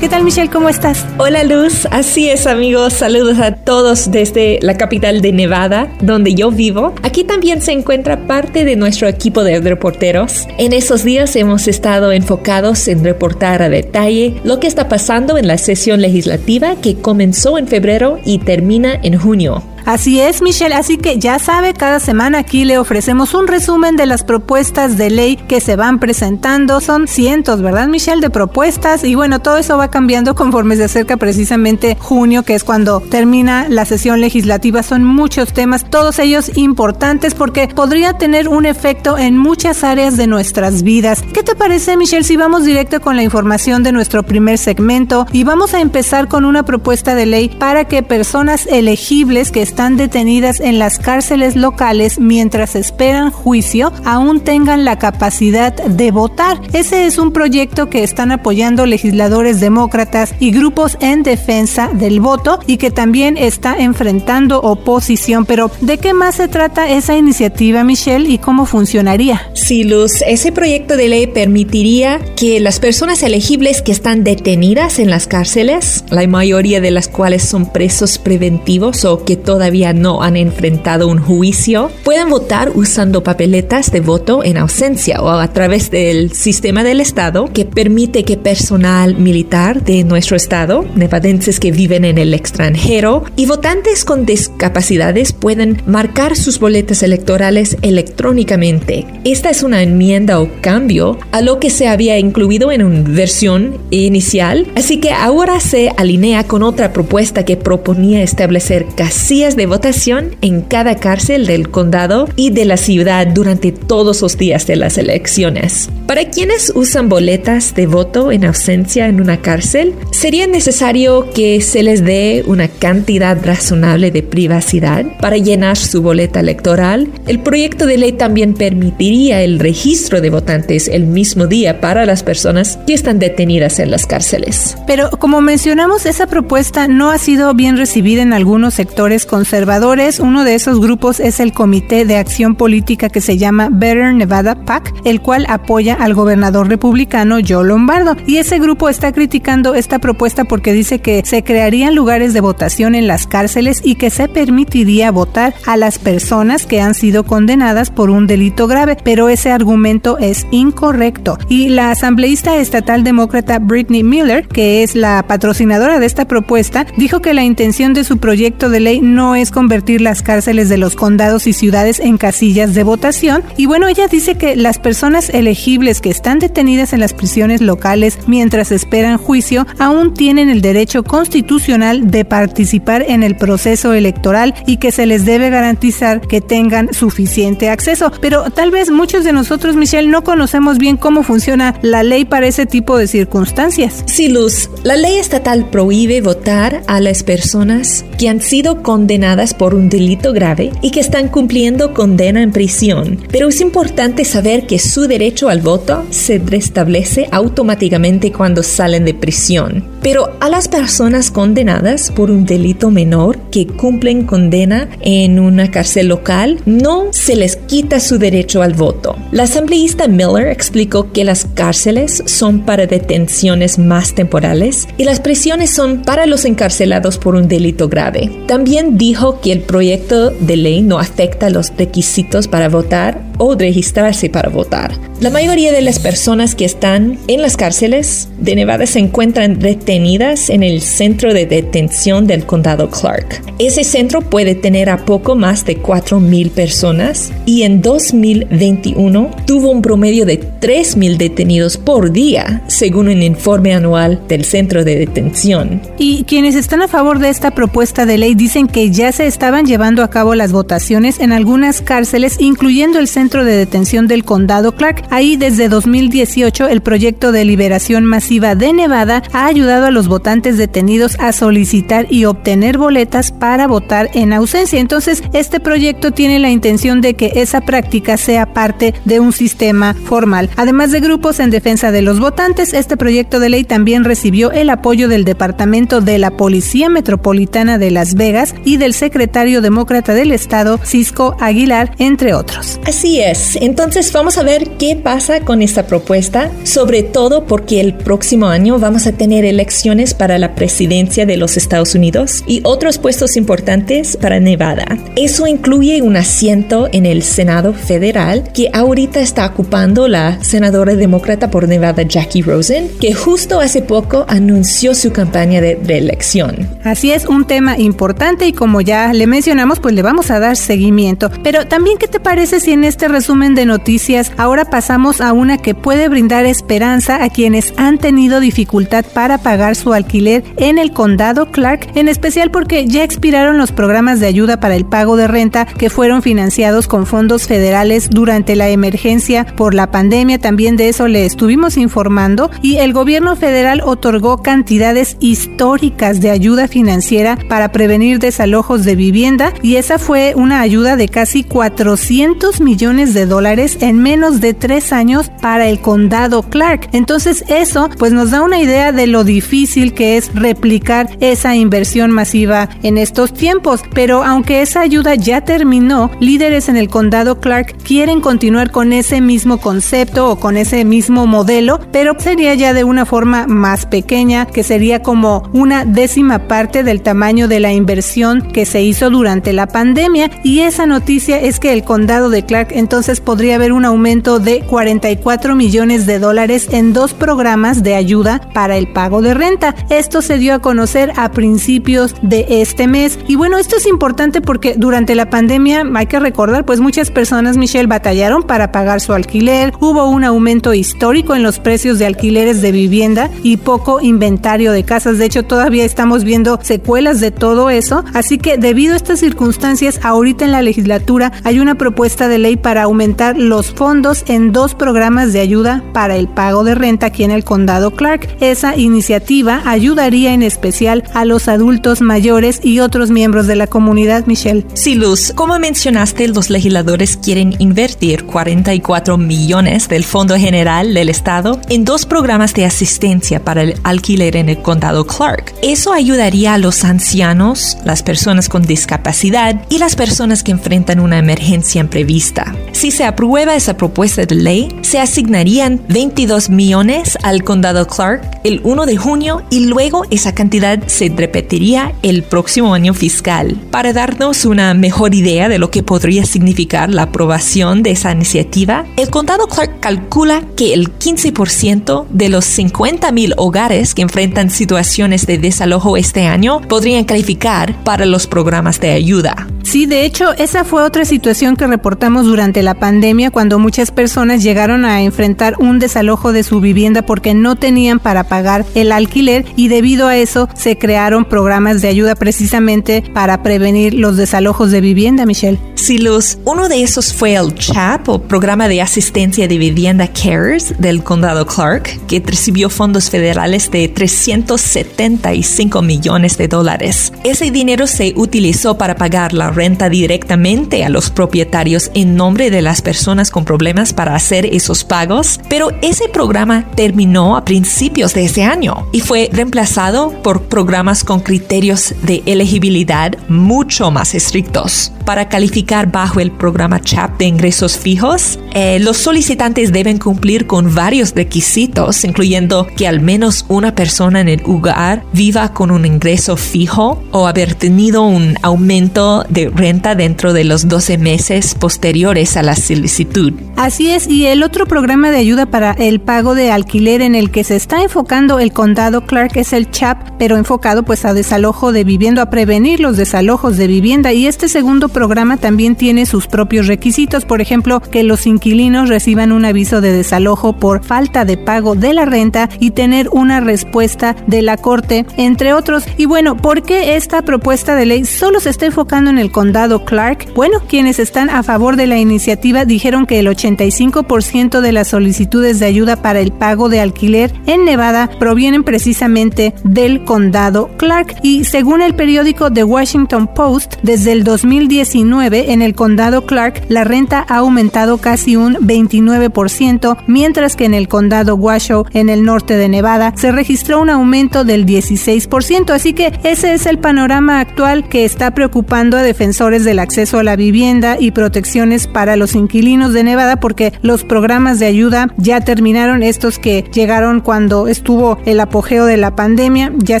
¿Qué 0.00 0.10
tal 0.10 0.24
Michelle? 0.24 0.50
¿Cómo 0.50 0.68
estás? 0.68 1.06
Hola 1.16 1.42
Luz, 1.42 1.86
así 1.90 2.28
es 2.28 2.46
amigos, 2.46 2.92
saludos 2.92 3.38
a 3.38 3.54
todos 3.54 4.10
desde 4.10 4.58
la 4.60 4.76
capital 4.76 5.22
de 5.22 5.32
Nevada, 5.32 5.90
donde 6.02 6.34
yo 6.34 6.50
vivo. 6.50 6.94
Aquí 7.02 7.24
también 7.24 7.62
se 7.62 7.72
encuentra 7.72 8.26
parte 8.26 8.66
de 8.66 8.76
nuestro 8.76 9.08
equipo 9.08 9.42
de 9.42 9.58
reporteros. 9.58 10.46
En 10.58 10.74
esos 10.74 11.02
días 11.02 11.34
hemos 11.34 11.66
estado 11.66 12.12
enfocados 12.12 12.88
en 12.88 13.02
reportar 13.04 13.62
a 13.62 13.70
detalle 13.70 14.38
lo 14.44 14.60
que 14.60 14.66
está 14.66 14.86
pasando 14.90 15.38
en 15.38 15.46
la 15.46 15.56
sesión 15.56 16.02
legislativa 16.02 16.76
que 16.76 16.96
comenzó 16.96 17.56
en 17.56 17.66
febrero 17.66 18.18
y 18.22 18.38
termina 18.40 19.00
en 19.02 19.18
junio. 19.18 19.62
Así 19.86 20.20
es, 20.20 20.42
Michelle. 20.42 20.74
Así 20.74 20.98
que 20.98 21.16
ya 21.20 21.38
sabe, 21.38 21.72
cada 21.72 22.00
semana 22.00 22.38
aquí 22.38 22.64
le 22.64 22.76
ofrecemos 22.76 23.34
un 23.34 23.46
resumen 23.46 23.94
de 23.94 24.04
las 24.06 24.24
propuestas 24.24 24.98
de 24.98 25.10
ley 25.10 25.36
que 25.36 25.60
se 25.60 25.76
van 25.76 26.00
presentando. 26.00 26.80
Son 26.80 27.06
cientos, 27.06 27.62
¿verdad, 27.62 27.86
Michelle? 27.86 28.20
De 28.20 28.28
propuestas. 28.28 29.04
Y 29.04 29.14
bueno, 29.14 29.38
todo 29.38 29.58
eso 29.58 29.76
va 29.76 29.88
cambiando 29.88 30.34
conforme 30.34 30.74
se 30.74 30.82
acerca 30.82 31.16
precisamente 31.16 31.96
junio, 32.00 32.42
que 32.42 32.56
es 32.56 32.64
cuando 32.64 32.98
termina 32.98 33.68
la 33.68 33.84
sesión 33.84 34.20
legislativa. 34.20 34.82
Son 34.82 35.04
muchos 35.04 35.52
temas, 35.52 35.88
todos 35.88 36.18
ellos 36.18 36.50
importantes 36.56 37.34
porque 37.34 37.68
podría 37.68 38.14
tener 38.14 38.48
un 38.48 38.66
efecto 38.66 39.16
en 39.16 39.38
muchas 39.38 39.84
áreas 39.84 40.16
de 40.16 40.26
nuestras 40.26 40.82
vidas. 40.82 41.22
¿Qué 41.32 41.44
te 41.44 41.54
parece, 41.54 41.96
Michelle, 41.96 42.24
si 42.24 42.36
vamos 42.36 42.64
directo 42.64 43.00
con 43.00 43.14
la 43.14 43.22
información 43.22 43.84
de 43.84 43.92
nuestro 43.92 44.24
primer 44.24 44.58
segmento? 44.58 45.28
Y 45.30 45.44
vamos 45.44 45.74
a 45.74 45.80
empezar 45.80 46.26
con 46.26 46.44
una 46.44 46.64
propuesta 46.64 47.14
de 47.14 47.26
ley 47.26 47.50
para 47.50 47.84
que 47.84 48.02
personas 48.02 48.66
elegibles 48.66 49.52
que 49.52 49.62
están 49.76 49.98
detenidas 49.98 50.60
en 50.60 50.78
las 50.78 50.98
cárceles 50.98 51.54
locales 51.54 52.18
mientras 52.18 52.74
esperan 52.74 53.30
juicio 53.30 53.92
aún 54.06 54.40
tengan 54.40 54.86
la 54.86 54.98
capacidad 54.98 55.74
de 55.74 56.10
votar. 56.12 56.62
Ese 56.72 57.04
es 57.04 57.18
un 57.18 57.30
proyecto 57.30 57.90
que 57.90 58.02
están 58.02 58.32
apoyando 58.32 58.86
legisladores 58.86 59.60
demócratas 59.60 60.34
y 60.40 60.50
grupos 60.50 60.96
en 61.02 61.22
defensa 61.22 61.90
del 61.92 62.20
voto 62.20 62.58
y 62.66 62.78
que 62.78 62.90
también 62.90 63.36
está 63.36 63.76
enfrentando 63.76 64.62
oposición. 64.62 65.44
Pero 65.44 65.70
¿de 65.82 65.98
qué 65.98 66.14
más 66.14 66.36
se 66.36 66.48
trata 66.48 66.90
esa 66.90 67.14
iniciativa, 67.14 67.84
Michelle, 67.84 68.30
y 68.30 68.38
cómo 68.38 68.64
funcionaría? 68.64 69.50
Sí, 69.52 69.84
Luz, 69.84 70.22
ese 70.26 70.52
proyecto 70.52 70.96
de 70.96 71.08
ley 71.08 71.26
permitiría 71.26 72.18
que 72.34 72.60
las 72.60 72.80
personas 72.80 73.22
elegibles 73.22 73.82
que 73.82 73.92
están 73.92 74.24
detenidas 74.24 74.98
en 74.98 75.10
las 75.10 75.26
cárceles, 75.26 76.02
la 76.08 76.26
mayoría 76.26 76.80
de 76.80 76.92
las 76.92 77.08
cuales 77.08 77.42
son 77.42 77.70
presos 77.70 78.16
preventivos 78.16 79.04
o 79.04 79.22
que 79.22 79.36
todavía 79.36 79.65
todavía 79.66 79.92
no 79.92 80.22
han 80.22 80.36
enfrentado 80.36 81.08
un 81.08 81.18
juicio 81.18 81.90
pueden 82.04 82.28
votar 82.28 82.70
usando 82.76 83.24
papeletas 83.24 83.90
de 83.90 83.98
voto 83.98 84.44
en 84.44 84.58
ausencia 84.58 85.20
o 85.20 85.28
a 85.28 85.52
través 85.52 85.90
del 85.90 86.32
sistema 86.34 86.84
del 86.84 87.00
Estado 87.00 87.46
que 87.52 87.64
permite 87.64 88.22
que 88.22 88.36
personal 88.36 89.16
militar 89.16 89.82
de 89.82 90.04
nuestro 90.04 90.36
Estado, 90.36 90.84
nevadenses 90.94 91.58
que 91.58 91.72
viven 91.72 92.04
en 92.04 92.18
el 92.18 92.32
extranjero 92.32 93.24
y 93.34 93.46
votantes 93.46 94.04
con 94.04 94.24
discapacidades 94.24 95.32
pueden 95.32 95.82
marcar 95.84 96.36
sus 96.36 96.60
boletas 96.60 97.02
electorales 97.02 97.76
electrónicamente. 97.82 99.04
Esta 99.24 99.50
es 99.50 99.64
una 99.64 99.82
enmienda 99.82 100.38
o 100.38 100.48
cambio 100.60 101.18
a 101.32 101.40
lo 101.40 101.58
que 101.58 101.70
se 101.70 101.88
había 101.88 102.20
incluido 102.20 102.70
en 102.70 102.84
una 102.84 103.02
versión 103.02 103.78
inicial, 103.90 104.68
así 104.76 105.00
que 105.00 105.10
ahora 105.10 105.58
se 105.58 105.90
alinea 105.96 106.44
con 106.44 106.62
otra 106.62 106.92
propuesta 106.92 107.44
que 107.44 107.56
proponía 107.56 108.22
establecer 108.22 108.86
casillas 108.94 109.55
de 109.56 109.66
votación 109.66 110.36
en 110.42 110.62
cada 110.62 110.96
cárcel 110.96 111.46
del 111.46 111.70
condado 111.70 112.28
y 112.36 112.50
de 112.50 112.64
la 112.64 112.76
ciudad 112.76 113.26
durante 113.26 113.72
todos 113.72 114.22
los 114.22 114.36
días 114.36 114.66
de 114.66 114.76
las 114.76 114.98
elecciones. 114.98 115.88
Para 116.06 116.26
quienes 116.30 116.70
usan 116.74 117.08
boletas 117.08 117.74
de 117.74 117.86
voto 117.86 118.30
en 118.30 118.44
ausencia 118.44 119.08
en 119.08 119.20
una 119.20 119.40
cárcel, 119.40 119.94
sería 120.12 120.46
necesario 120.46 121.30
que 121.34 121.60
se 121.60 121.82
les 121.82 122.04
dé 122.04 122.44
una 122.46 122.68
cantidad 122.68 123.36
razonable 123.44 124.10
de 124.10 124.22
privacidad 124.22 125.04
para 125.20 125.36
llenar 125.36 125.76
su 125.76 126.02
boleta 126.02 126.40
electoral. 126.40 127.08
El 127.26 127.40
proyecto 127.40 127.86
de 127.86 127.98
ley 127.98 128.12
también 128.12 128.54
permitiría 128.54 129.42
el 129.42 129.58
registro 129.58 130.20
de 130.20 130.30
votantes 130.30 130.86
el 130.88 131.06
mismo 131.06 131.46
día 131.46 131.80
para 131.80 132.06
las 132.06 132.22
personas 132.22 132.78
que 132.86 132.94
están 132.94 133.18
detenidas 133.18 133.78
en 133.78 133.90
las 133.90 134.06
cárceles. 134.06 134.76
Pero 134.86 135.10
como 135.10 135.40
mencionamos, 135.40 136.06
esa 136.06 136.26
propuesta 136.26 136.86
no 136.86 137.10
ha 137.10 137.18
sido 137.18 137.54
bien 137.54 137.76
recibida 137.76 138.22
en 138.22 138.32
algunos 138.32 138.74
sectores 138.74 139.26
conservadores. 139.46 140.18
Uno 140.18 140.42
de 140.42 140.56
esos 140.56 140.80
grupos 140.80 141.20
es 141.20 141.38
el 141.38 141.52
Comité 141.52 142.04
de 142.04 142.16
Acción 142.16 142.56
Política 142.56 143.08
que 143.08 143.20
se 143.20 143.38
llama 143.38 143.68
Better 143.70 144.12
Nevada 144.12 144.64
PAC, 144.64 144.92
el 145.04 145.20
cual 145.20 145.46
apoya 145.48 145.94
al 145.94 146.14
gobernador 146.14 146.66
republicano 146.68 147.36
Joe 147.46 147.64
Lombardo. 147.64 148.16
Y 148.26 148.38
ese 148.38 148.58
grupo 148.58 148.88
está 148.88 149.12
criticando 149.12 149.76
esta 149.76 150.00
propuesta 150.00 150.42
porque 150.42 150.72
dice 150.72 150.98
que 150.98 151.22
se 151.24 151.44
crearían 151.44 151.94
lugares 151.94 152.34
de 152.34 152.40
votación 152.40 152.96
en 152.96 153.06
las 153.06 153.28
cárceles 153.28 153.82
y 153.84 153.94
que 153.94 154.10
se 154.10 154.26
permitiría 154.26 155.12
votar 155.12 155.54
a 155.64 155.76
las 155.76 156.00
personas 156.00 156.66
que 156.66 156.80
han 156.80 156.94
sido 156.94 157.22
condenadas 157.22 157.90
por 157.90 158.10
un 158.10 158.26
delito 158.26 158.66
grave, 158.66 158.96
pero 159.04 159.28
ese 159.28 159.52
argumento 159.52 160.18
es 160.18 160.44
incorrecto. 160.50 161.38
Y 161.48 161.68
la 161.68 161.92
asambleísta 161.92 162.56
estatal 162.56 163.04
demócrata 163.04 163.60
Britney 163.60 164.02
Miller, 164.02 164.48
que 164.48 164.82
es 164.82 164.96
la 164.96 165.24
patrocinadora 165.28 166.00
de 166.00 166.06
esta 166.06 166.26
propuesta, 166.26 166.84
dijo 166.96 167.20
que 167.20 167.32
la 167.32 167.44
intención 167.44 167.94
de 167.94 168.02
su 168.02 168.18
proyecto 168.18 168.70
de 168.70 168.80
ley 168.80 169.00
no 169.00 169.25
es 169.34 169.50
convertir 169.50 170.00
las 170.00 170.22
cárceles 170.22 170.68
de 170.68 170.76
los 170.78 170.94
condados 170.94 171.46
y 171.46 171.52
ciudades 171.52 172.00
en 172.00 172.18
casillas 172.18 172.74
de 172.74 172.84
votación. 172.84 173.42
Y 173.56 173.66
bueno, 173.66 173.88
ella 173.88 174.06
dice 174.06 174.36
que 174.36 174.56
las 174.56 174.78
personas 174.78 175.30
elegibles 175.30 176.00
que 176.00 176.10
están 176.10 176.38
detenidas 176.38 176.92
en 176.92 177.00
las 177.00 177.12
prisiones 177.12 177.60
locales 177.60 178.18
mientras 178.26 178.70
esperan 178.70 179.18
juicio 179.18 179.66
aún 179.78 180.14
tienen 180.14 180.48
el 180.48 180.60
derecho 180.60 181.02
constitucional 181.02 182.10
de 182.10 182.24
participar 182.24 183.04
en 183.08 183.22
el 183.22 183.36
proceso 183.36 183.92
electoral 183.94 184.54
y 184.66 184.76
que 184.76 184.92
se 184.92 185.06
les 185.06 185.24
debe 185.24 185.50
garantizar 185.50 186.20
que 186.20 186.40
tengan 186.40 186.92
suficiente 186.92 187.68
acceso. 187.68 188.12
Pero 188.20 188.50
tal 188.50 188.70
vez 188.70 188.90
muchos 188.90 189.24
de 189.24 189.32
nosotros, 189.32 189.76
Michelle, 189.76 190.08
no 190.08 190.22
conocemos 190.22 190.78
bien 190.78 190.96
cómo 190.96 191.22
funciona 191.22 191.74
la 191.82 192.02
ley 192.02 192.24
para 192.24 192.46
ese 192.46 192.66
tipo 192.66 192.96
de 192.98 193.06
circunstancias. 193.06 194.04
Sí, 194.06 194.28
Luz, 194.28 194.70
la 194.84 194.96
ley 194.96 195.16
estatal 195.16 195.68
prohíbe 195.70 196.20
votar 196.20 196.82
a 196.86 197.00
las 197.00 197.22
personas 197.22 198.04
que 198.18 198.28
han 198.28 198.40
sido 198.40 198.82
condenadas 198.82 199.15
por 199.58 199.74
un 199.74 199.88
delito 199.88 200.32
grave 200.32 200.72
y 200.82 200.90
que 200.90 201.00
están 201.00 201.28
cumpliendo 201.28 201.94
condena 201.94 202.42
en 202.42 202.52
prisión. 202.52 203.18
Pero 203.30 203.48
es 203.48 203.60
importante 203.62 204.24
saber 204.24 204.66
que 204.66 204.78
su 204.78 205.06
derecho 205.08 205.48
al 205.48 205.60
voto 205.60 206.04
se 206.10 206.38
restablece 206.38 207.26
automáticamente 207.32 208.30
cuando 208.30 208.62
salen 208.62 209.06
de 209.06 209.14
prisión. 209.14 209.84
Pero 210.02 210.36
a 210.40 210.50
las 210.50 210.68
personas 210.68 211.30
condenadas 211.30 212.10
por 212.10 212.30
un 212.30 212.44
delito 212.44 212.90
menor 212.90 213.38
que 213.50 213.66
cumplen 213.66 214.26
condena 214.26 214.88
en 215.00 215.40
una 215.40 215.70
cárcel 215.70 216.08
local, 216.08 216.60
no 216.66 217.06
se 217.10 217.36
les 217.36 217.56
quita 217.56 218.00
su 218.00 218.18
derecho 218.18 218.62
al 218.62 218.74
voto. 218.74 219.16
La 219.32 219.42
asambleísta 219.42 220.06
Miller 220.06 220.46
explicó 220.46 221.12
que 221.12 221.24
las 221.24 221.46
cárceles 221.46 222.22
son 222.26 222.60
para 222.60 222.86
detenciones 222.86 223.76
más 223.76 224.14
temporales 224.14 224.86
y 224.98 225.04
las 225.04 225.18
prisiones 225.18 225.70
son 225.70 226.02
para 226.02 226.26
los 226.26 226.44
encarcelados 226.44 227.18
por 227.18 227.34
un 227.34 227.48
delito 227.48 227.88
grave. 227.88 228.30
También 228.46 228.96
dijo 228.96 229.40
que 229.40 229.50
el 229.50 229.62
proyecto 229.62 230.30
de 230.30 230.56
ley 230.56 230.80
no 230.80 231.00
afecta 231.00 231.50
los 231.50 231.76
requisitos 231.76 232.46
para 232.46 232.68
votar 232.68 233.20
o 233.38 233.54
registrarse 233.54 234.28
para 234.30 234.48
votar. 234.48 234.92
La 235.20 235.30
mayoría 235.30 235.72
de 235.72 235.80
las 235.80 235.98
personas 235.98 236.54
que 236.54 236.66
están 236.66 237.18
en 237.26 237.40
las 237.40 237.56
cárceles 237.56 238.28
de 238.38 238.54
Nevada 238.54 238.84
se 238.84 238.98
encuentran 238.98 239.58
detenidas 239.58 240.50
en 240.50 240.62
el 240.62 240.82
centro 240.82 241.32
de 241.32 241.46
detención 241.46 242.26
del 242.26 242.44
condado 242.44 242.90
Clark. 242.90 243.42
Ese 243.58 243.82
centro 243.84 244.20
puede 244.20 244.54
tener 244.54 244.90
a 244.90 245.06
poco 245.06 245.34
más 245.34 245.64
de 245.64 245.80
4.000 245.80 246.50
personas 246.50 247.32
y 247.46 247.62
en 247.62 247.80
2021 247.80 249.30
tuvo 249.46 249.70
un 249.70 249.80
promedio 249.80 250.26
de 250.26 250.38
3.000 250.38 251.16
detenidos 251.16 251.78
por 251.78 252.12
día, 252.12 252.62
según 252.66 253.08
un 253.08 253.22
informe 253.22 253.72
anual 253.72 254.20
del 254.28 254.44
centro 254.44 254.84
de 254.84 254.96
detención. 254.96 255.80
Y 255.96 256.24
quienes 256.24 256.54
están 256.54 256.82
a 256.82 256.88
favor 256.88 257.20
de 257.20 257.30
esta 257.30 257.52
propuesta 257.52 258.04
de 258.04 258.18
ley 258.18 258.34
dicen 258.34 258.66
que 258.66 258.90
ya 258.90 259.12
se 259.12 259.26
estaban 259.26 259.64
llevando 259.64 260.02
a 260.02 260.10
cabo 260.10 260.34
las 260.34 260.52
votaciones 260.52 261.20
en 261.20 261.32
algunas 261.32 261.80
cárceles, 261.80 262.36
incluyendo 262.38 262.98
el 262.98 263.08
centro 263.08 263.25
de 263.26 263.56
detención 263.56 264.06
del 264.06 264.24
condado 264.24 264.72
Clark. 264.72 265.04
Ahí 265.10 265.36
desde 265.36 265.68
2018 265.68 266.68
el 266.68 266.80
proyecto 266.80 267.32
de 267.32 267.44
liberación 267.44 268.04
masiva 268.04 268.54
de 268.54 268.72
Nevada 268.72 269.22
ha 269.32 269.46
ayudado 269.46 269.86
a 269.86 269.90
los 269.90 270.06
votantes 270.06 270.56
detenidos 270.58 271.16
a 271.18 271.32
solicitar 271.32 272.06
y 272.08 272.24
obtener 272.24 272.78
boletas 272.78 273.32
para 273.32 273.66
votar 273.66 274.10
en 274.14 274.32
ausencia. 274.32 274.78
Entonces, 274.78 275.22
este 275.32 275.58
proyecto 275.58 276.12
tiene 276.12 276.38
la 276.38 276.50
intención 276.50 277.00
de 277.00 277.14
que 277.14 277.32
esa 277.34 277.62
práctica 277.62 278.16
sea 278.16 278.54
parte 278.54 278.94
de 279.04 279.18
un 279.18 279.32
sistema 279.32 279.94
formal. 279.94 280.48
Además 280.56 280.92
de 280.92 281.00
grupos 281.00 281.40
en 281.40 281.50
defensa 281.50 281.90
de 281.90 282.02
los 282.02 282.20
votantes, 282.20 282.72
este 282.74 282.96
proyecto 282.96 283.40
de 283.40 283.48
ley 283.48 283.64
también 283.64 284.04
recibió 284.04 284.52
el 284.52 284.70
apoyo 284.70 285.08
del 285.08 285.24
Departamento 285.24 286.00
de 286.00 286.18
la 286.18 286.30
Policía 286.30 286.88
Metropolitana 286.88 287.78
de 287.78 287.90
Las 287.90 288.14
Vegas 288.14 288.54
y 288.64 288.76
del 288.76 288.94
secretario 288.94 289.60
demócrata 289.60 290.14
del 290.14 290.30
estado, 290.30 290.78
Cisco 290.84 291.36
Aguilar, 291.40 291.94
entre 291.98 292.34
otros. 292.34 292.80
Así 292.86 293.15
es. 293.20 293.56
Entonces, 293.56 294.12
vamos 294.12 294.38
a 294.38 294.42
ver 294.42 294.70
qué 294.78 294.96
pasa 294.96 295.40
con 295.40 295.62
esta 295.62 295.86
propuesta, 295.86 296.50
sobre 296.64 297.02
todo 297.02 297.46
porque 297.46 297.80
el 297.80 297.94
próximo 297.94 298.46
año 298.46 298.78
vamos 298.78 299.06
a 299.06 299.12
tener 299.12 299.44
elecciones 299.44 300.14
para 300.14 300.38
la 300.38 300.54
presidencia 300.54 301.26
de 301.26 301.36
los 301.36 301.56
Estados 301.56 301.94
Unidos 301.94 302.44
y 302.46 302.60
otros 302.64 302.98
puestos 302.98 303.36
importantes 303.36 304.16
para 304.16 304.40
Nevada. 304.40 304.98
Eso 305.16 305.46
incluye 305.46 306.02
un 306.02 306.16
asiento 306.16 306.88
en 306.92 307.06
el 307.06 307.22
Senado 307.22 307.72
federal 307.72 308.50
que 308.54 308.70
ahorita 308.72 309.20
está 309.20 309.46
ocupando 309.46 310.08
la 310.08 310.42
senadora 310.42 310.94
demócrata 310.94 311.50
por 311.50 311.68
Nevada 311.68 312.02
Jackie 312.02 312.42
Rosen, 312.42 312.90
que 313.00 313.14
justo 313.14 313.60
hace 313.60 313.82
poco 313.82 314.24
anunció 314.28 314.94
su 314.94 315.12
campaña 315.12 315.60
de 315.60 315.78
reelección. 315.82 316.68
Así 316.84 317.10
es, 317.10 317.26
un 317.26 317.46
tema 317.46 317.78
importante 317.78 318.46
y 318.46 318.52
como 318.52 318.80
ya 318.80 319.12
le 319.12 319.26
mencionamos, 319.26 319.80
pues 319.80 319.94
le 319.94 320.02
vamos 320.02 320.30
a 320.30 320.38
dar 320.38 320.56
seguimiento. 320.56 321.30
Pero 321.42 321.66
también, 321.66 321.98
¿qué 321.98 322.08
te 322.08 322.20
parece 322.20 322.60
si 322.60 322.72
en 322.72 322.84
este 322.84 323.05
resumen 323.08 323.54
de 323.54 323.66
noticias 323.66 324.32
ahora 324.36 324.64
pasamos 324.64 325.20
a 325.20 325.32
una 325.32 325.58
que 325.58 325.74
puede 325.74 326.08
brindar 326.08 326.46
esperanza 326.46 327.22
a 327.22 327.30
quienes 327.30 327.72
han 327.76 327.98
tenido 327.98 328.40
dificultad 328.40 329.04
para 329.14 329.38
pagar 329.38 329.76
su 329.76 329.92
alquiler 329.92 330.44
en 330.56 330.78
el 330.78 330.92
condado 330.92 331.50
Clark, 331.50 331.90
en 331.94 332.08
especial 332.08 332.50
porque 332.50 332.86
ya 332.86 333.04
expiraron 333.04 333.58
los 333.58 333.72
programas 333.72 334.20
de 334.20 334.26
ayuda 334.26 334.60
para 334.60 334.76
el 334.76 334.84
pago 334.84 335.16
de 335.16 335.28
renta 335.28 335.66
que 335.66 335.90
fueron 335.90 336.22
financiados 336.22 336.88
con 336.88 337.06
fondos 337.06 337.46
federales 337.46 338.10
durante 338.10 338.56
la 338.56 338.68
emergencia 338.68 339.46
por 339.56 339.74
la 339.74 339.90
pandemia. 339.90 340.38
También 340.38 340.76
de 340.76 340.88
eso 340.88 341.08
le 341.08 341.26
estuvimos 341.26 341.76
informando 341.76 342.50
y 342.62 342.76
el 342.76 342.92
gobierno 342.92 343.36
federal 343.36 343.82
otorgó 343.84 344.42
cantidades 344.42 345.16
históricas 345.20 346.20
de 346.20 346.30
ayuda 346.30 346.68
financiera 346.68 347.38
para 347.48 347.72
prevenir 347.72 348.18
desalojos 348.18 348.84
de 348.84 348.96
vivienda 348.96 349.52
y 349.62 349.76
esa 349.76 349.98
fue 349.98 350.34
una 350.36 350.60
ayuda 350.60 350.96
de 350.96 351.08
casi 351.08 351.44
400 351.44 352.60
millones 352.60 352.95
de 352.96 353.26
dólares 353.26 353.78
en 353.80 353.98
menos 353.98 354.40
de 354.40 354.54
tres 354.54 354.92
años 354.92 355.30
para 355.42 355.68
el 355.68 355.80
condado 355.80 356.42
Clark. 356.42 356.88
Entonces 356.92 357.44
eso 357.48 357.90
pues 357.98 358.12
nos 358.12 358.30
da 358.30 358.42
una 358.42 358.60
idea 358.60 358.92
de 358.92 359.06
lo 359.06 359.22
difícil 359.22 359.92
que 359.92 360.16
es 360.16 360.34
replicar 360.34 361.10
esa 361.20 361.54
inversión 361.54 362.10
masiva 362.10 362.68
en 362.82 362.96
estos 362.96 363.34
tiempos. 363.34 363.82
Pero 363.94 364.24
aunque 364.24 364.62
esa 364.62 364.80
ayuda 364.80 365.14
ya 365.14 365.42
terminó, 365.42 366.10
líderes 366.20 366.68
en 366.68 366.76
el 366.76 366.88
condado 366.88 367.40
Clark 367.40 367.76
quieren 367.84 368.20
continuar 368.20 368.70
con 368.70 368.92
ese 368.92 369.20
mismo 369.20 369.58
concepto 369.58 370.30
o 370.30 370.36
con 370.36 370.56
ese 370.56 370.84
mismo 370.84 371.26
modelo, 371.26 371.80
pero 371.92 372.18
sería 372.18 372.54
ya 372.54 372.72
de 372.72 372.84
una 372.84 373.04
forma 373.04 373.46
más 373.46 373.86
pequeña, 373.86 374.46
que 374.46 374.62
sería 374.62 375.02
como 375.02 375.48
una 375.52 375.84
décima 375.84 376.48
parte 376.48 376.82
del 376.82 377.02
tamaño 377.02 377.48
de 377.48 377.60
la 377.60 377.72
inversión 377.72 378.42
que 378.52 378.64
se 378.64 378.82
hizo 378.82 379.10
durante 379.10 379.52
la 379.52 379.66
pandemia. 379.66 380.30
Y 380.42 380.60
esa 380.60 380.86
noticia 380.86 381.40
es 381.40 381.60
que 381.60 381.72
el 381.72 381.84
condado 381.84 382.30
de 382.30 382.44
Clark 382.44 382.68
entonces 382.86 383.20
podría 383.20 383.56
haber 383.56 383.72
un 383.72 383.84
aumento 383.84 384.38
de 384.38 384.60
44 384.60 385.56
millones 385.56 386.06
de 386.06 386.20
dólares 386.20 386.68
en 386.70 386.92
dos 386.92 387.14
programas 387.14 387.82
de 387.82 387.96
ayuda 387.96 388.48
para 388.54 388.76
el 388.76 388.86
pago 388.86 389.22
de 389.22 389.34
renta. 389.34 389.74
Esto 389.90 390.22
se 390.22 390.38
dio 390.38 390.54
a 390.54 390.60
conocer 390.60 391.12
a 391.16 391.32
principios 391.32 392.14
de 392.22 392.46
este 392.60 392.86
mes. 392.86 393.18
Y 393.26 393.34
bueno, 393.34 393.58
esto 393.58 393.74
es 393.74 393.88
importante 393.88 394.40
porque 394.40 394.74
durante 394.76 395.16
la 395.16 395.30
pandemia, 395.30 395.84
hay 395.96 396.06
que 396.06 396.20
recordar, 396.20 396.64
pues 396.64 396.78
muchas 396.78 397.10
personas, 397.10 397.56
Michelle, 397.56 397.88
batallaron 397.88 398.44
para 398.44 398.70
pagar 398.70 399.00
su 399.00 399.14
alquiler. 399.14 399.72
Hubo 399.80 400.08
un 400.08 400.22
aumento 400.22 400.72
histórico 400.72 401.34
en 401.34 401.42
los 401.42 401.58
precios 401.58 401.98
de 401.98 402.06
alquileres 402.06 402.62
de 402.62 402.70
vivienda 402.70 403.30
y 403.42 403.56
poco 403.56 404.00
inventario 404.00 404.70
de 404.70 404.84
casas. 404.84 405.18
De 405.18 405.24
hecho, 405.24 405.42
todavía 405.42 405.84
estamos 405.84 406.22
viendo 406.22 406.60
secuelas 406.62 407.18
de 407.18 407.32
todo 407.32 407.68
eso. 407.68 408.04
Así 408.14 408.38
que 408.38 408.58
debido 408.58 408.94
a 408.94 408.96
estas 408.96 409.18
circunstancias, 409.18 409.98
ahorita 410.04 410.44
en 410.44 410.52
la 410.52 410.62
legislatura 410.62 411.32
hay 411.42 411.58
una 411.58 411.74
propuesta 411.74 412.28
de 412.28 412.38
ley 412.38 412.56
para 412.56 412.75
aumentar 412.82 413.36
los 413.36 413.72
fondos 413.72 414.24
en 414.28 414.52
dos 414.52 414.74
programas 414.74 415.32
de 415.32 415.40
ayuda 415.40 415.82
para 415.92 416.16
el 416.16 416.28
pago 416.28 416.64
de 416.64 416.74
renta 416.74 417.06
aquí 417.06 417.24
en 417.24 417.30
el 417.30 417.44
condado 417.44 417.90
Clark. 417.90 418.28
Esa 418.40 418.76
iniciativa 418.76 419.62
ayudaría 419.64 420.32
en 420.32 420.42
especial 420.42 421.04
a 421.14 421.24
los 421.24 421.48
adultos 421.48 422.00
mayores 422.00 422.60
y 422.62 422.80
otros 422.80 423.10
miembros 423.10 423.46
de 423.46 423.56
la 423.56 423.66
comunidad, 423.66 424.26
Michelle. 424.26 424.66
Sí, 424.74 424.94
Luz, 424.94 425.32
como 425.34 425.58
mencionaste, 425.58 426.28
los 426.28 426.50
legisladores 426.50 427.16
quieren 427.16 427.54
invertir 427.58 428.24
44 428.24 429.18
millones 429.18 429.88
del 429.88 430.04
Fondo 430.04 430.36
General 430.36 430.94
del 430.94 431.08
Estado 431.08 431.60
en 431.68 431.84
dos 431.84 432.06
programas 432.06 432.54
de 432.54 432.64
asistencia 432.64 433.44
para 433.44 433.62
el 433.62 433.74
alquiler 433.84 434.36
en 434.36 434.48
el 434.48 434.62
condado 434.62 435.06
Clark. 435.06 435.54
Eso 435.62 435.92
ayudaría 435.92 436.54
a 436.54 436.58
los 436.58 436.84
ancianos, 436.84 437.78
las 437.84 438.02
personas 438.02 438.48
con 438.48 438.62
discapacidad 438.62 439.64
y 439.68 439.78
las 439.78 439.96
personas 439.96 440.42
que 440.42 440.52
enfrentan 440.52 441.00
una 441.00 441.18
emergencia 441.18 441.80
imprevista. 441.80 442.54
Si 442.72 442.90
se 442.90 443.04
aprueba 443.04 443.56
esa 443.56 443.76
propuesta 443.76 444.26
de 444.26 444.34
ley, 444.34 444.68
se 444.82 444.98
asignarían 444.98 445.80
22 445.88 446.50
millones 446.50 447.16
al 447.22 447.42
condado 447.42 447.86
Clark 447.86 448.40
el 448.44 448.60
1 448.62 448.86
de 448.86 448.96
junio 448.96 449.42
y 449.50 449.66
luego 449.66 450.04
esa 450.10 450.34
cantidad 450.34 450.86
se 450.86 451.08
repetiría 451.08 451.94
el 452.02 452.22
próximo 452.22 452.74
año 452.74 452.94
fiscal. 452.94 453.56
Para 453.70 453.92
darnos 453.92 454.44
una 454.44 454.74
mejor 454.74 455.14
idea 455.14 455.48
de 455.48 455.58
lo 455.58 455.70
que 455.70 455.82
podría 455.82 456.24
significar 456.24 456.92
la 456.92 457.02
aprobación 457.02 457.82
de 457.82 457.92
esa 457.92 458.12
iniciativa, 458.12 458.86
el 458.96 459.10
condado 459.10 459.48
Clark 459.48 459.80
calcula 459.80 460.42
que 460.56 460.74
el 460.74 460.96
15% 460.98 462.06
de 462.10 462.28
los 462.28 462.44
50 462.44 463.10
mil 463.12 463.34
hogares 463.36 463.94
que 463.94 464.02
enfrentan 464.02 464.50
situaciones 464.50 465.26
de 465.26 465.38
desalojo 465.38 465.96
este 465.96 466.26
año 466.26 466.60
podrían 466.60 467.04
calificar 467.04 467.74
para 467.84 468.06
los 468.06 468.26
programas 468.26 468.80
de 468.80 468.90
ayuda. 468.90 469.46
Sí, 469.66 469.84
de 469.84 470.04
hecho, 470.04 470.32
esa 470.34 470.62
fue 470.62 470.84
otra 470.84 471.04
situación 471.04 471.56
que 471.56 471.66
reportamos 471.66 472.24
durante 472.24 472.62
la 472.62 472.74
pandemia 472.74 473.32
cuando 473.32 473.58
muchas 473.58 473.90
personas 473.90 474.44
llegaron 474.44 474.84
a 474.84 475.02
enfrentar 475.02 475.56
un 475.58 475.80
desalojo 475.80 476.32
de 476.32 476.44
su 476.44 476.60
vivienda 476.60 477.02
porque 477.02 477.34
no 477.34 477.56
tenían 477.56 477.98
para 477.98 478.28
pagar 478.28 478.64
el 478.76 478.92
alquiler 478.92 479.44
y 479.56 479.66
debido 479.66 480.06
a 480.06 480.16
eso 480.16 480.48
se 480.54 480.78
crearon 480.78 481.24
programas 481.24 481.82
de 481.82 481.88
ayuda 481.88 482.14
precisamente 482.14 483.02
para 483.12 483.42
prevenir 483.42 483.94
los 483.94 484.16
desalojos 484.16 484.70
de 484.70 484.80
vivienda, 484.80 485.26
Michelle. 485.26 485.58
Sí, 485.74 485.98
Luz. 485.98 486.38
Uno 486.44 486.68
de 486.68 486.84
esos 486.84 487.12
fue 487.12 487.34
el 487.34 487.52
CHAP 487.52 488.08
o 488.08 488.22
Programa 488.22 488.68
de 488.68 488.80
Asistencia 488.80 489.48
de 489.48 489.58
Vivienda 489.58 490.06
CARES 490.06 490.74
del 490.78 491.02
condado 491.02 491.44
Clark, 491.44 492.06
que 492.06 492.22
recibió 492.24 492.70
fondos 492.70 493.10
federales 493.10 493.68
de 493.72 493.88
375 493.88 495.82
millones 495.82 496.38
de 496.38 496.46
dólares. 496.46 497.12
Ese 497.24 497.50
dinero 497.50 497.88
se 497.88 498.12
utilizó 498.14 498.78
para 498.78 498.94
pagar 498.94 499.32
la 499.32 499.55
renta 499.56 499.88
directamente 499.88 500.84
a 500.84 500.88
los 500.88 501.10
propietarios 501.10 501.90
en 501.94 502.14
nombre 502.14 502.50
de 502.50 502.62
las 502.62 502.82
personas 502.82 503.32
con 503.32 503.44
problemas 503.44 503.92
para 503.92 504.14
hacer 504.14 504.46
esos 504.46 504.84
pagos, 504.84 505.40
pero 505.48 505.70
ese 505.82 506.08
programa 506.08 506.70
terminó 506.76 507.36
a 507.36 507.44
principios 507.44 508.14
de 508.14 508.26
ese 508.26 508.44
año 508.44 508.86
y 508.92 509.00
fue 509.00 509.28
reemplazado 509.32 510.12
por 510.22 510.42
programas 510.44 511.02
con 511.02 511.20
criterios 511.20 511.94
de 512.02 512.22
elegibilidad 512.26 513.16
mucho 513.28 513.90
más 513.90 514.14
estrictos. 514.14 514.92
Para 515.04 515.28
calificar 515.28 515.90
bajo 515.90 516.20
el 516.20 516.32
programa 516.32 516.80
CHAP 516.80 517.18
de 517.18 517.26
ingresos 517.26 517.78
fijos, 517.78 518.38
eh, 518.54 518.78
los 518.80 518.96
solicitantes 518.96 519.72
deben 519.72 519.98
cumplir 519.98 520.46
con 520.46 520.74
varios 520.74 521.14
requisitos, 521.14 522.04
incluyendo 522.04 522.66
que 522.76 522.88
al 522.88 523.00
menos 523.00 523.44
una 523.48 523.74
persona 523.74 524.20
en 524.20 524.28
el 524.28 524.42
hogar 524.44 525.04
viva 525.12 525.52
con 525.52 525.70
un 525.70 525.86
ingreso 525.86 526.36
fijo 526.36 527.02
o 527.12 527.28
haber 527.28 527.54
tenido 527.54 528.02
un 528.02 528.36
aumento 528.42 529.24
renta 529.54 529.94
dentro 529.94 530.32
de 530.32 530.44
los 530.44 530.68
12 530.68 530.98
meses 530.98 531.54
posteriores 531.54 532.36
a 532.36 532.42
la 532.42 532.56
solicitud. 532.56 533.32
Así 533.56 533.90
es, 533.90 534.06
y 534.08 534.26
el 534.26 534.42
otro 534.42 534.66
programa 534.66 535.10
de 535.10 535.18
ayuda 535.18 535.46
para 535.46 535.72
el 535.72 536.00
pago 536.00 536.34
de 536.34 536.50
alquiler 536.50 537.02
en 537.02 537.14
el 537.14 537.30
que 537.30 537.44
se 537.44 537.56
está 537.56 537.82
enfocando 537.82 538.38
el 538.38 538.52
condado 538.52 539.06
Clark 539.06 539.36
es 539.36 539.52
el 539.52 539.70
CHAP, 539.70 540.10
pero 540.18 540.36
enfocado 540.36 540.82
pues 540.82 541.04
a 541.04 541.14
desalojo 541.14 541.72
de 541.72 541.84
vivienda, 541.84 542.22
a 542.22 542.30
prevenir 542.30 542.80
los 542.80 542.96
desalojos 542.96 543.56
de 543.56 543.66
vivienda 543.66 544.12
y 544.12 544.26
este 544.26 544.48
segundo 544.48 544.88
programa 544.88 545.36
también 545.36 545.76
tiene 545.76 546.06
sus 546.06 546.26
propios 546.26 546.66
requisitos, 546.66 547.24
por 547.24 547.40
ejemplo, 547.40 547.80
que 547.80 548.02
los 548.02 548.26
inquilinos 548.26 548.88
reciban 548.88 549.32
un 549.32 549.44
aviso 549.44 549.80
de 549.80 549.92
desalojo 549.92 550.54
por 550.54 550.84
falta 550.84 551.24
de 551.24 551.36
pago 551.36 551.74
de 551.74 551.94
la 551.94 552.04
renta 552.04 552.48
y 552.58 552.72
tener 552.72 553.08
una 553.10 553.40
respuesta 553.40 554.16
de 554.26 554.42
la 554.42 554.56
corte, 554.56 555.06
entre 555.16 555.52
otros. 555.52 555.84
Y 555.96 556.06
bueno, 556.06 556.36
¿por 556.36 556.62
qué 556.62 556.96
esta 556.96 557.22
propuesta 557.22 557.74
de 557.74 557.86
ley 557.86 558.04
solo 558.04 558.40
se 558.40 558.50
está 558.50 558.66
enfocando 558.66 559.10
en 559.10 559.18
el 559.18 559.30
condado 559.36 559.84
Clark? 559.84 560.32
Bueno, 560.34 560.60
quienes 560.66 560.98
están 560.98 561.28
a 561.28 561.42
favor 561.42 561.76
de 561.76 561.86
la 561.86 561.98
iniciativa 561.98 562.64
dijeron 562.64 563.04
que 563.04 563.18
el 563.18 563.26
85% 563.26 564.62
de 564.62 564.72
las 564.72 564.88
solicitudes 564.88 565.58
de 565.58 565.66
ayuda 565.66 565.96
para 565.96 566.20
el 566.20 566.32
pago 566.32 566.70
de 566.70 566.80
alquiler 566.80 567.34
en 567.44 567.66
Nevada 567.66 568.08
provienen 568.18 568.64
precisamente 568.64 569.52
del 569.62 570.04
condado 570.04 570.70
Clark 570.78 571.16
y 571.22 571.44
según 571.44 571.82
el 571.82 571.94
periódico 571.94 572.50
The 572.50 572.64
Washington 572.64 573.28
Post, 573.34 573.74
desde 573.82 574.12
el 574.12 574.24
2019 574.24 575.52
en 575.52 575.60
el 575.60 575.74
condado 575.74 576.24
Clark 576.24 576.64
la 576.70 576.84
renta 576.84 577.26
ha 577.28 577.36
aumentado 577.36 577.98
casi 577.98 578.36
un 578.36 578.54
29%, 578.54 579.98
mientras 580.06 580.56
que 580.56 580.64
en 580.64 580.72
el 580.72 580.88
condado 580.88 581.34
Washoe 581.34 581.84
en 581.92 582.08
el 582.08 582.24
norte 582.24 582.56
de 582.56 582.70
Nevada 582.70 583.12
se 583.16 583.32
registró 583.32 583.82
un 583.82 583.90
aumento 583.90 584.44
del 584.44 584.64
16%, 584.64 585.74
así 585.74 585.92
que 585.92 586.18
ese 586.24 586.54
es 586.54 586.64
el 586.64 586.78
panorama 586.78 587.40
actual 587.40 587.86
que 587.86 588.06
está 588.06 588.30
preocupando 588.30 588.96
a 588.96 589.02
defensores 589.16 589.64
del 589.64 589.78
acceso 589.78 590.18
a 590.18 590.22
la 590.22 590.36
vivienda 590.36 590.98
y 591.00 591.10
protecciones 591.10 591.86
para 591.86 592.16
los 592.16 592.34
inquilinos 592.34 592.92
de 592.92 593.02
Nevada 593.02 593.40
porque 593.40 593.72
los 593.80 594.04
programas 594.04 594.58
de 594.58 594.66
ayuda 594.66 595.14
ya 595.16 595.40
terminaron, 595.40 596.02
estos 596.02 596.38
que 596.38 596.66
llegaron 596.70 597.22
cuando 597.22 597.66
estuvo 597.66 598.18
el 598.26 598.40
apogeo 598.40 598.84
de 598.84 598.98
la 598.98 599.16
pandemia, 599.16 599.72
ya 599.78 600.00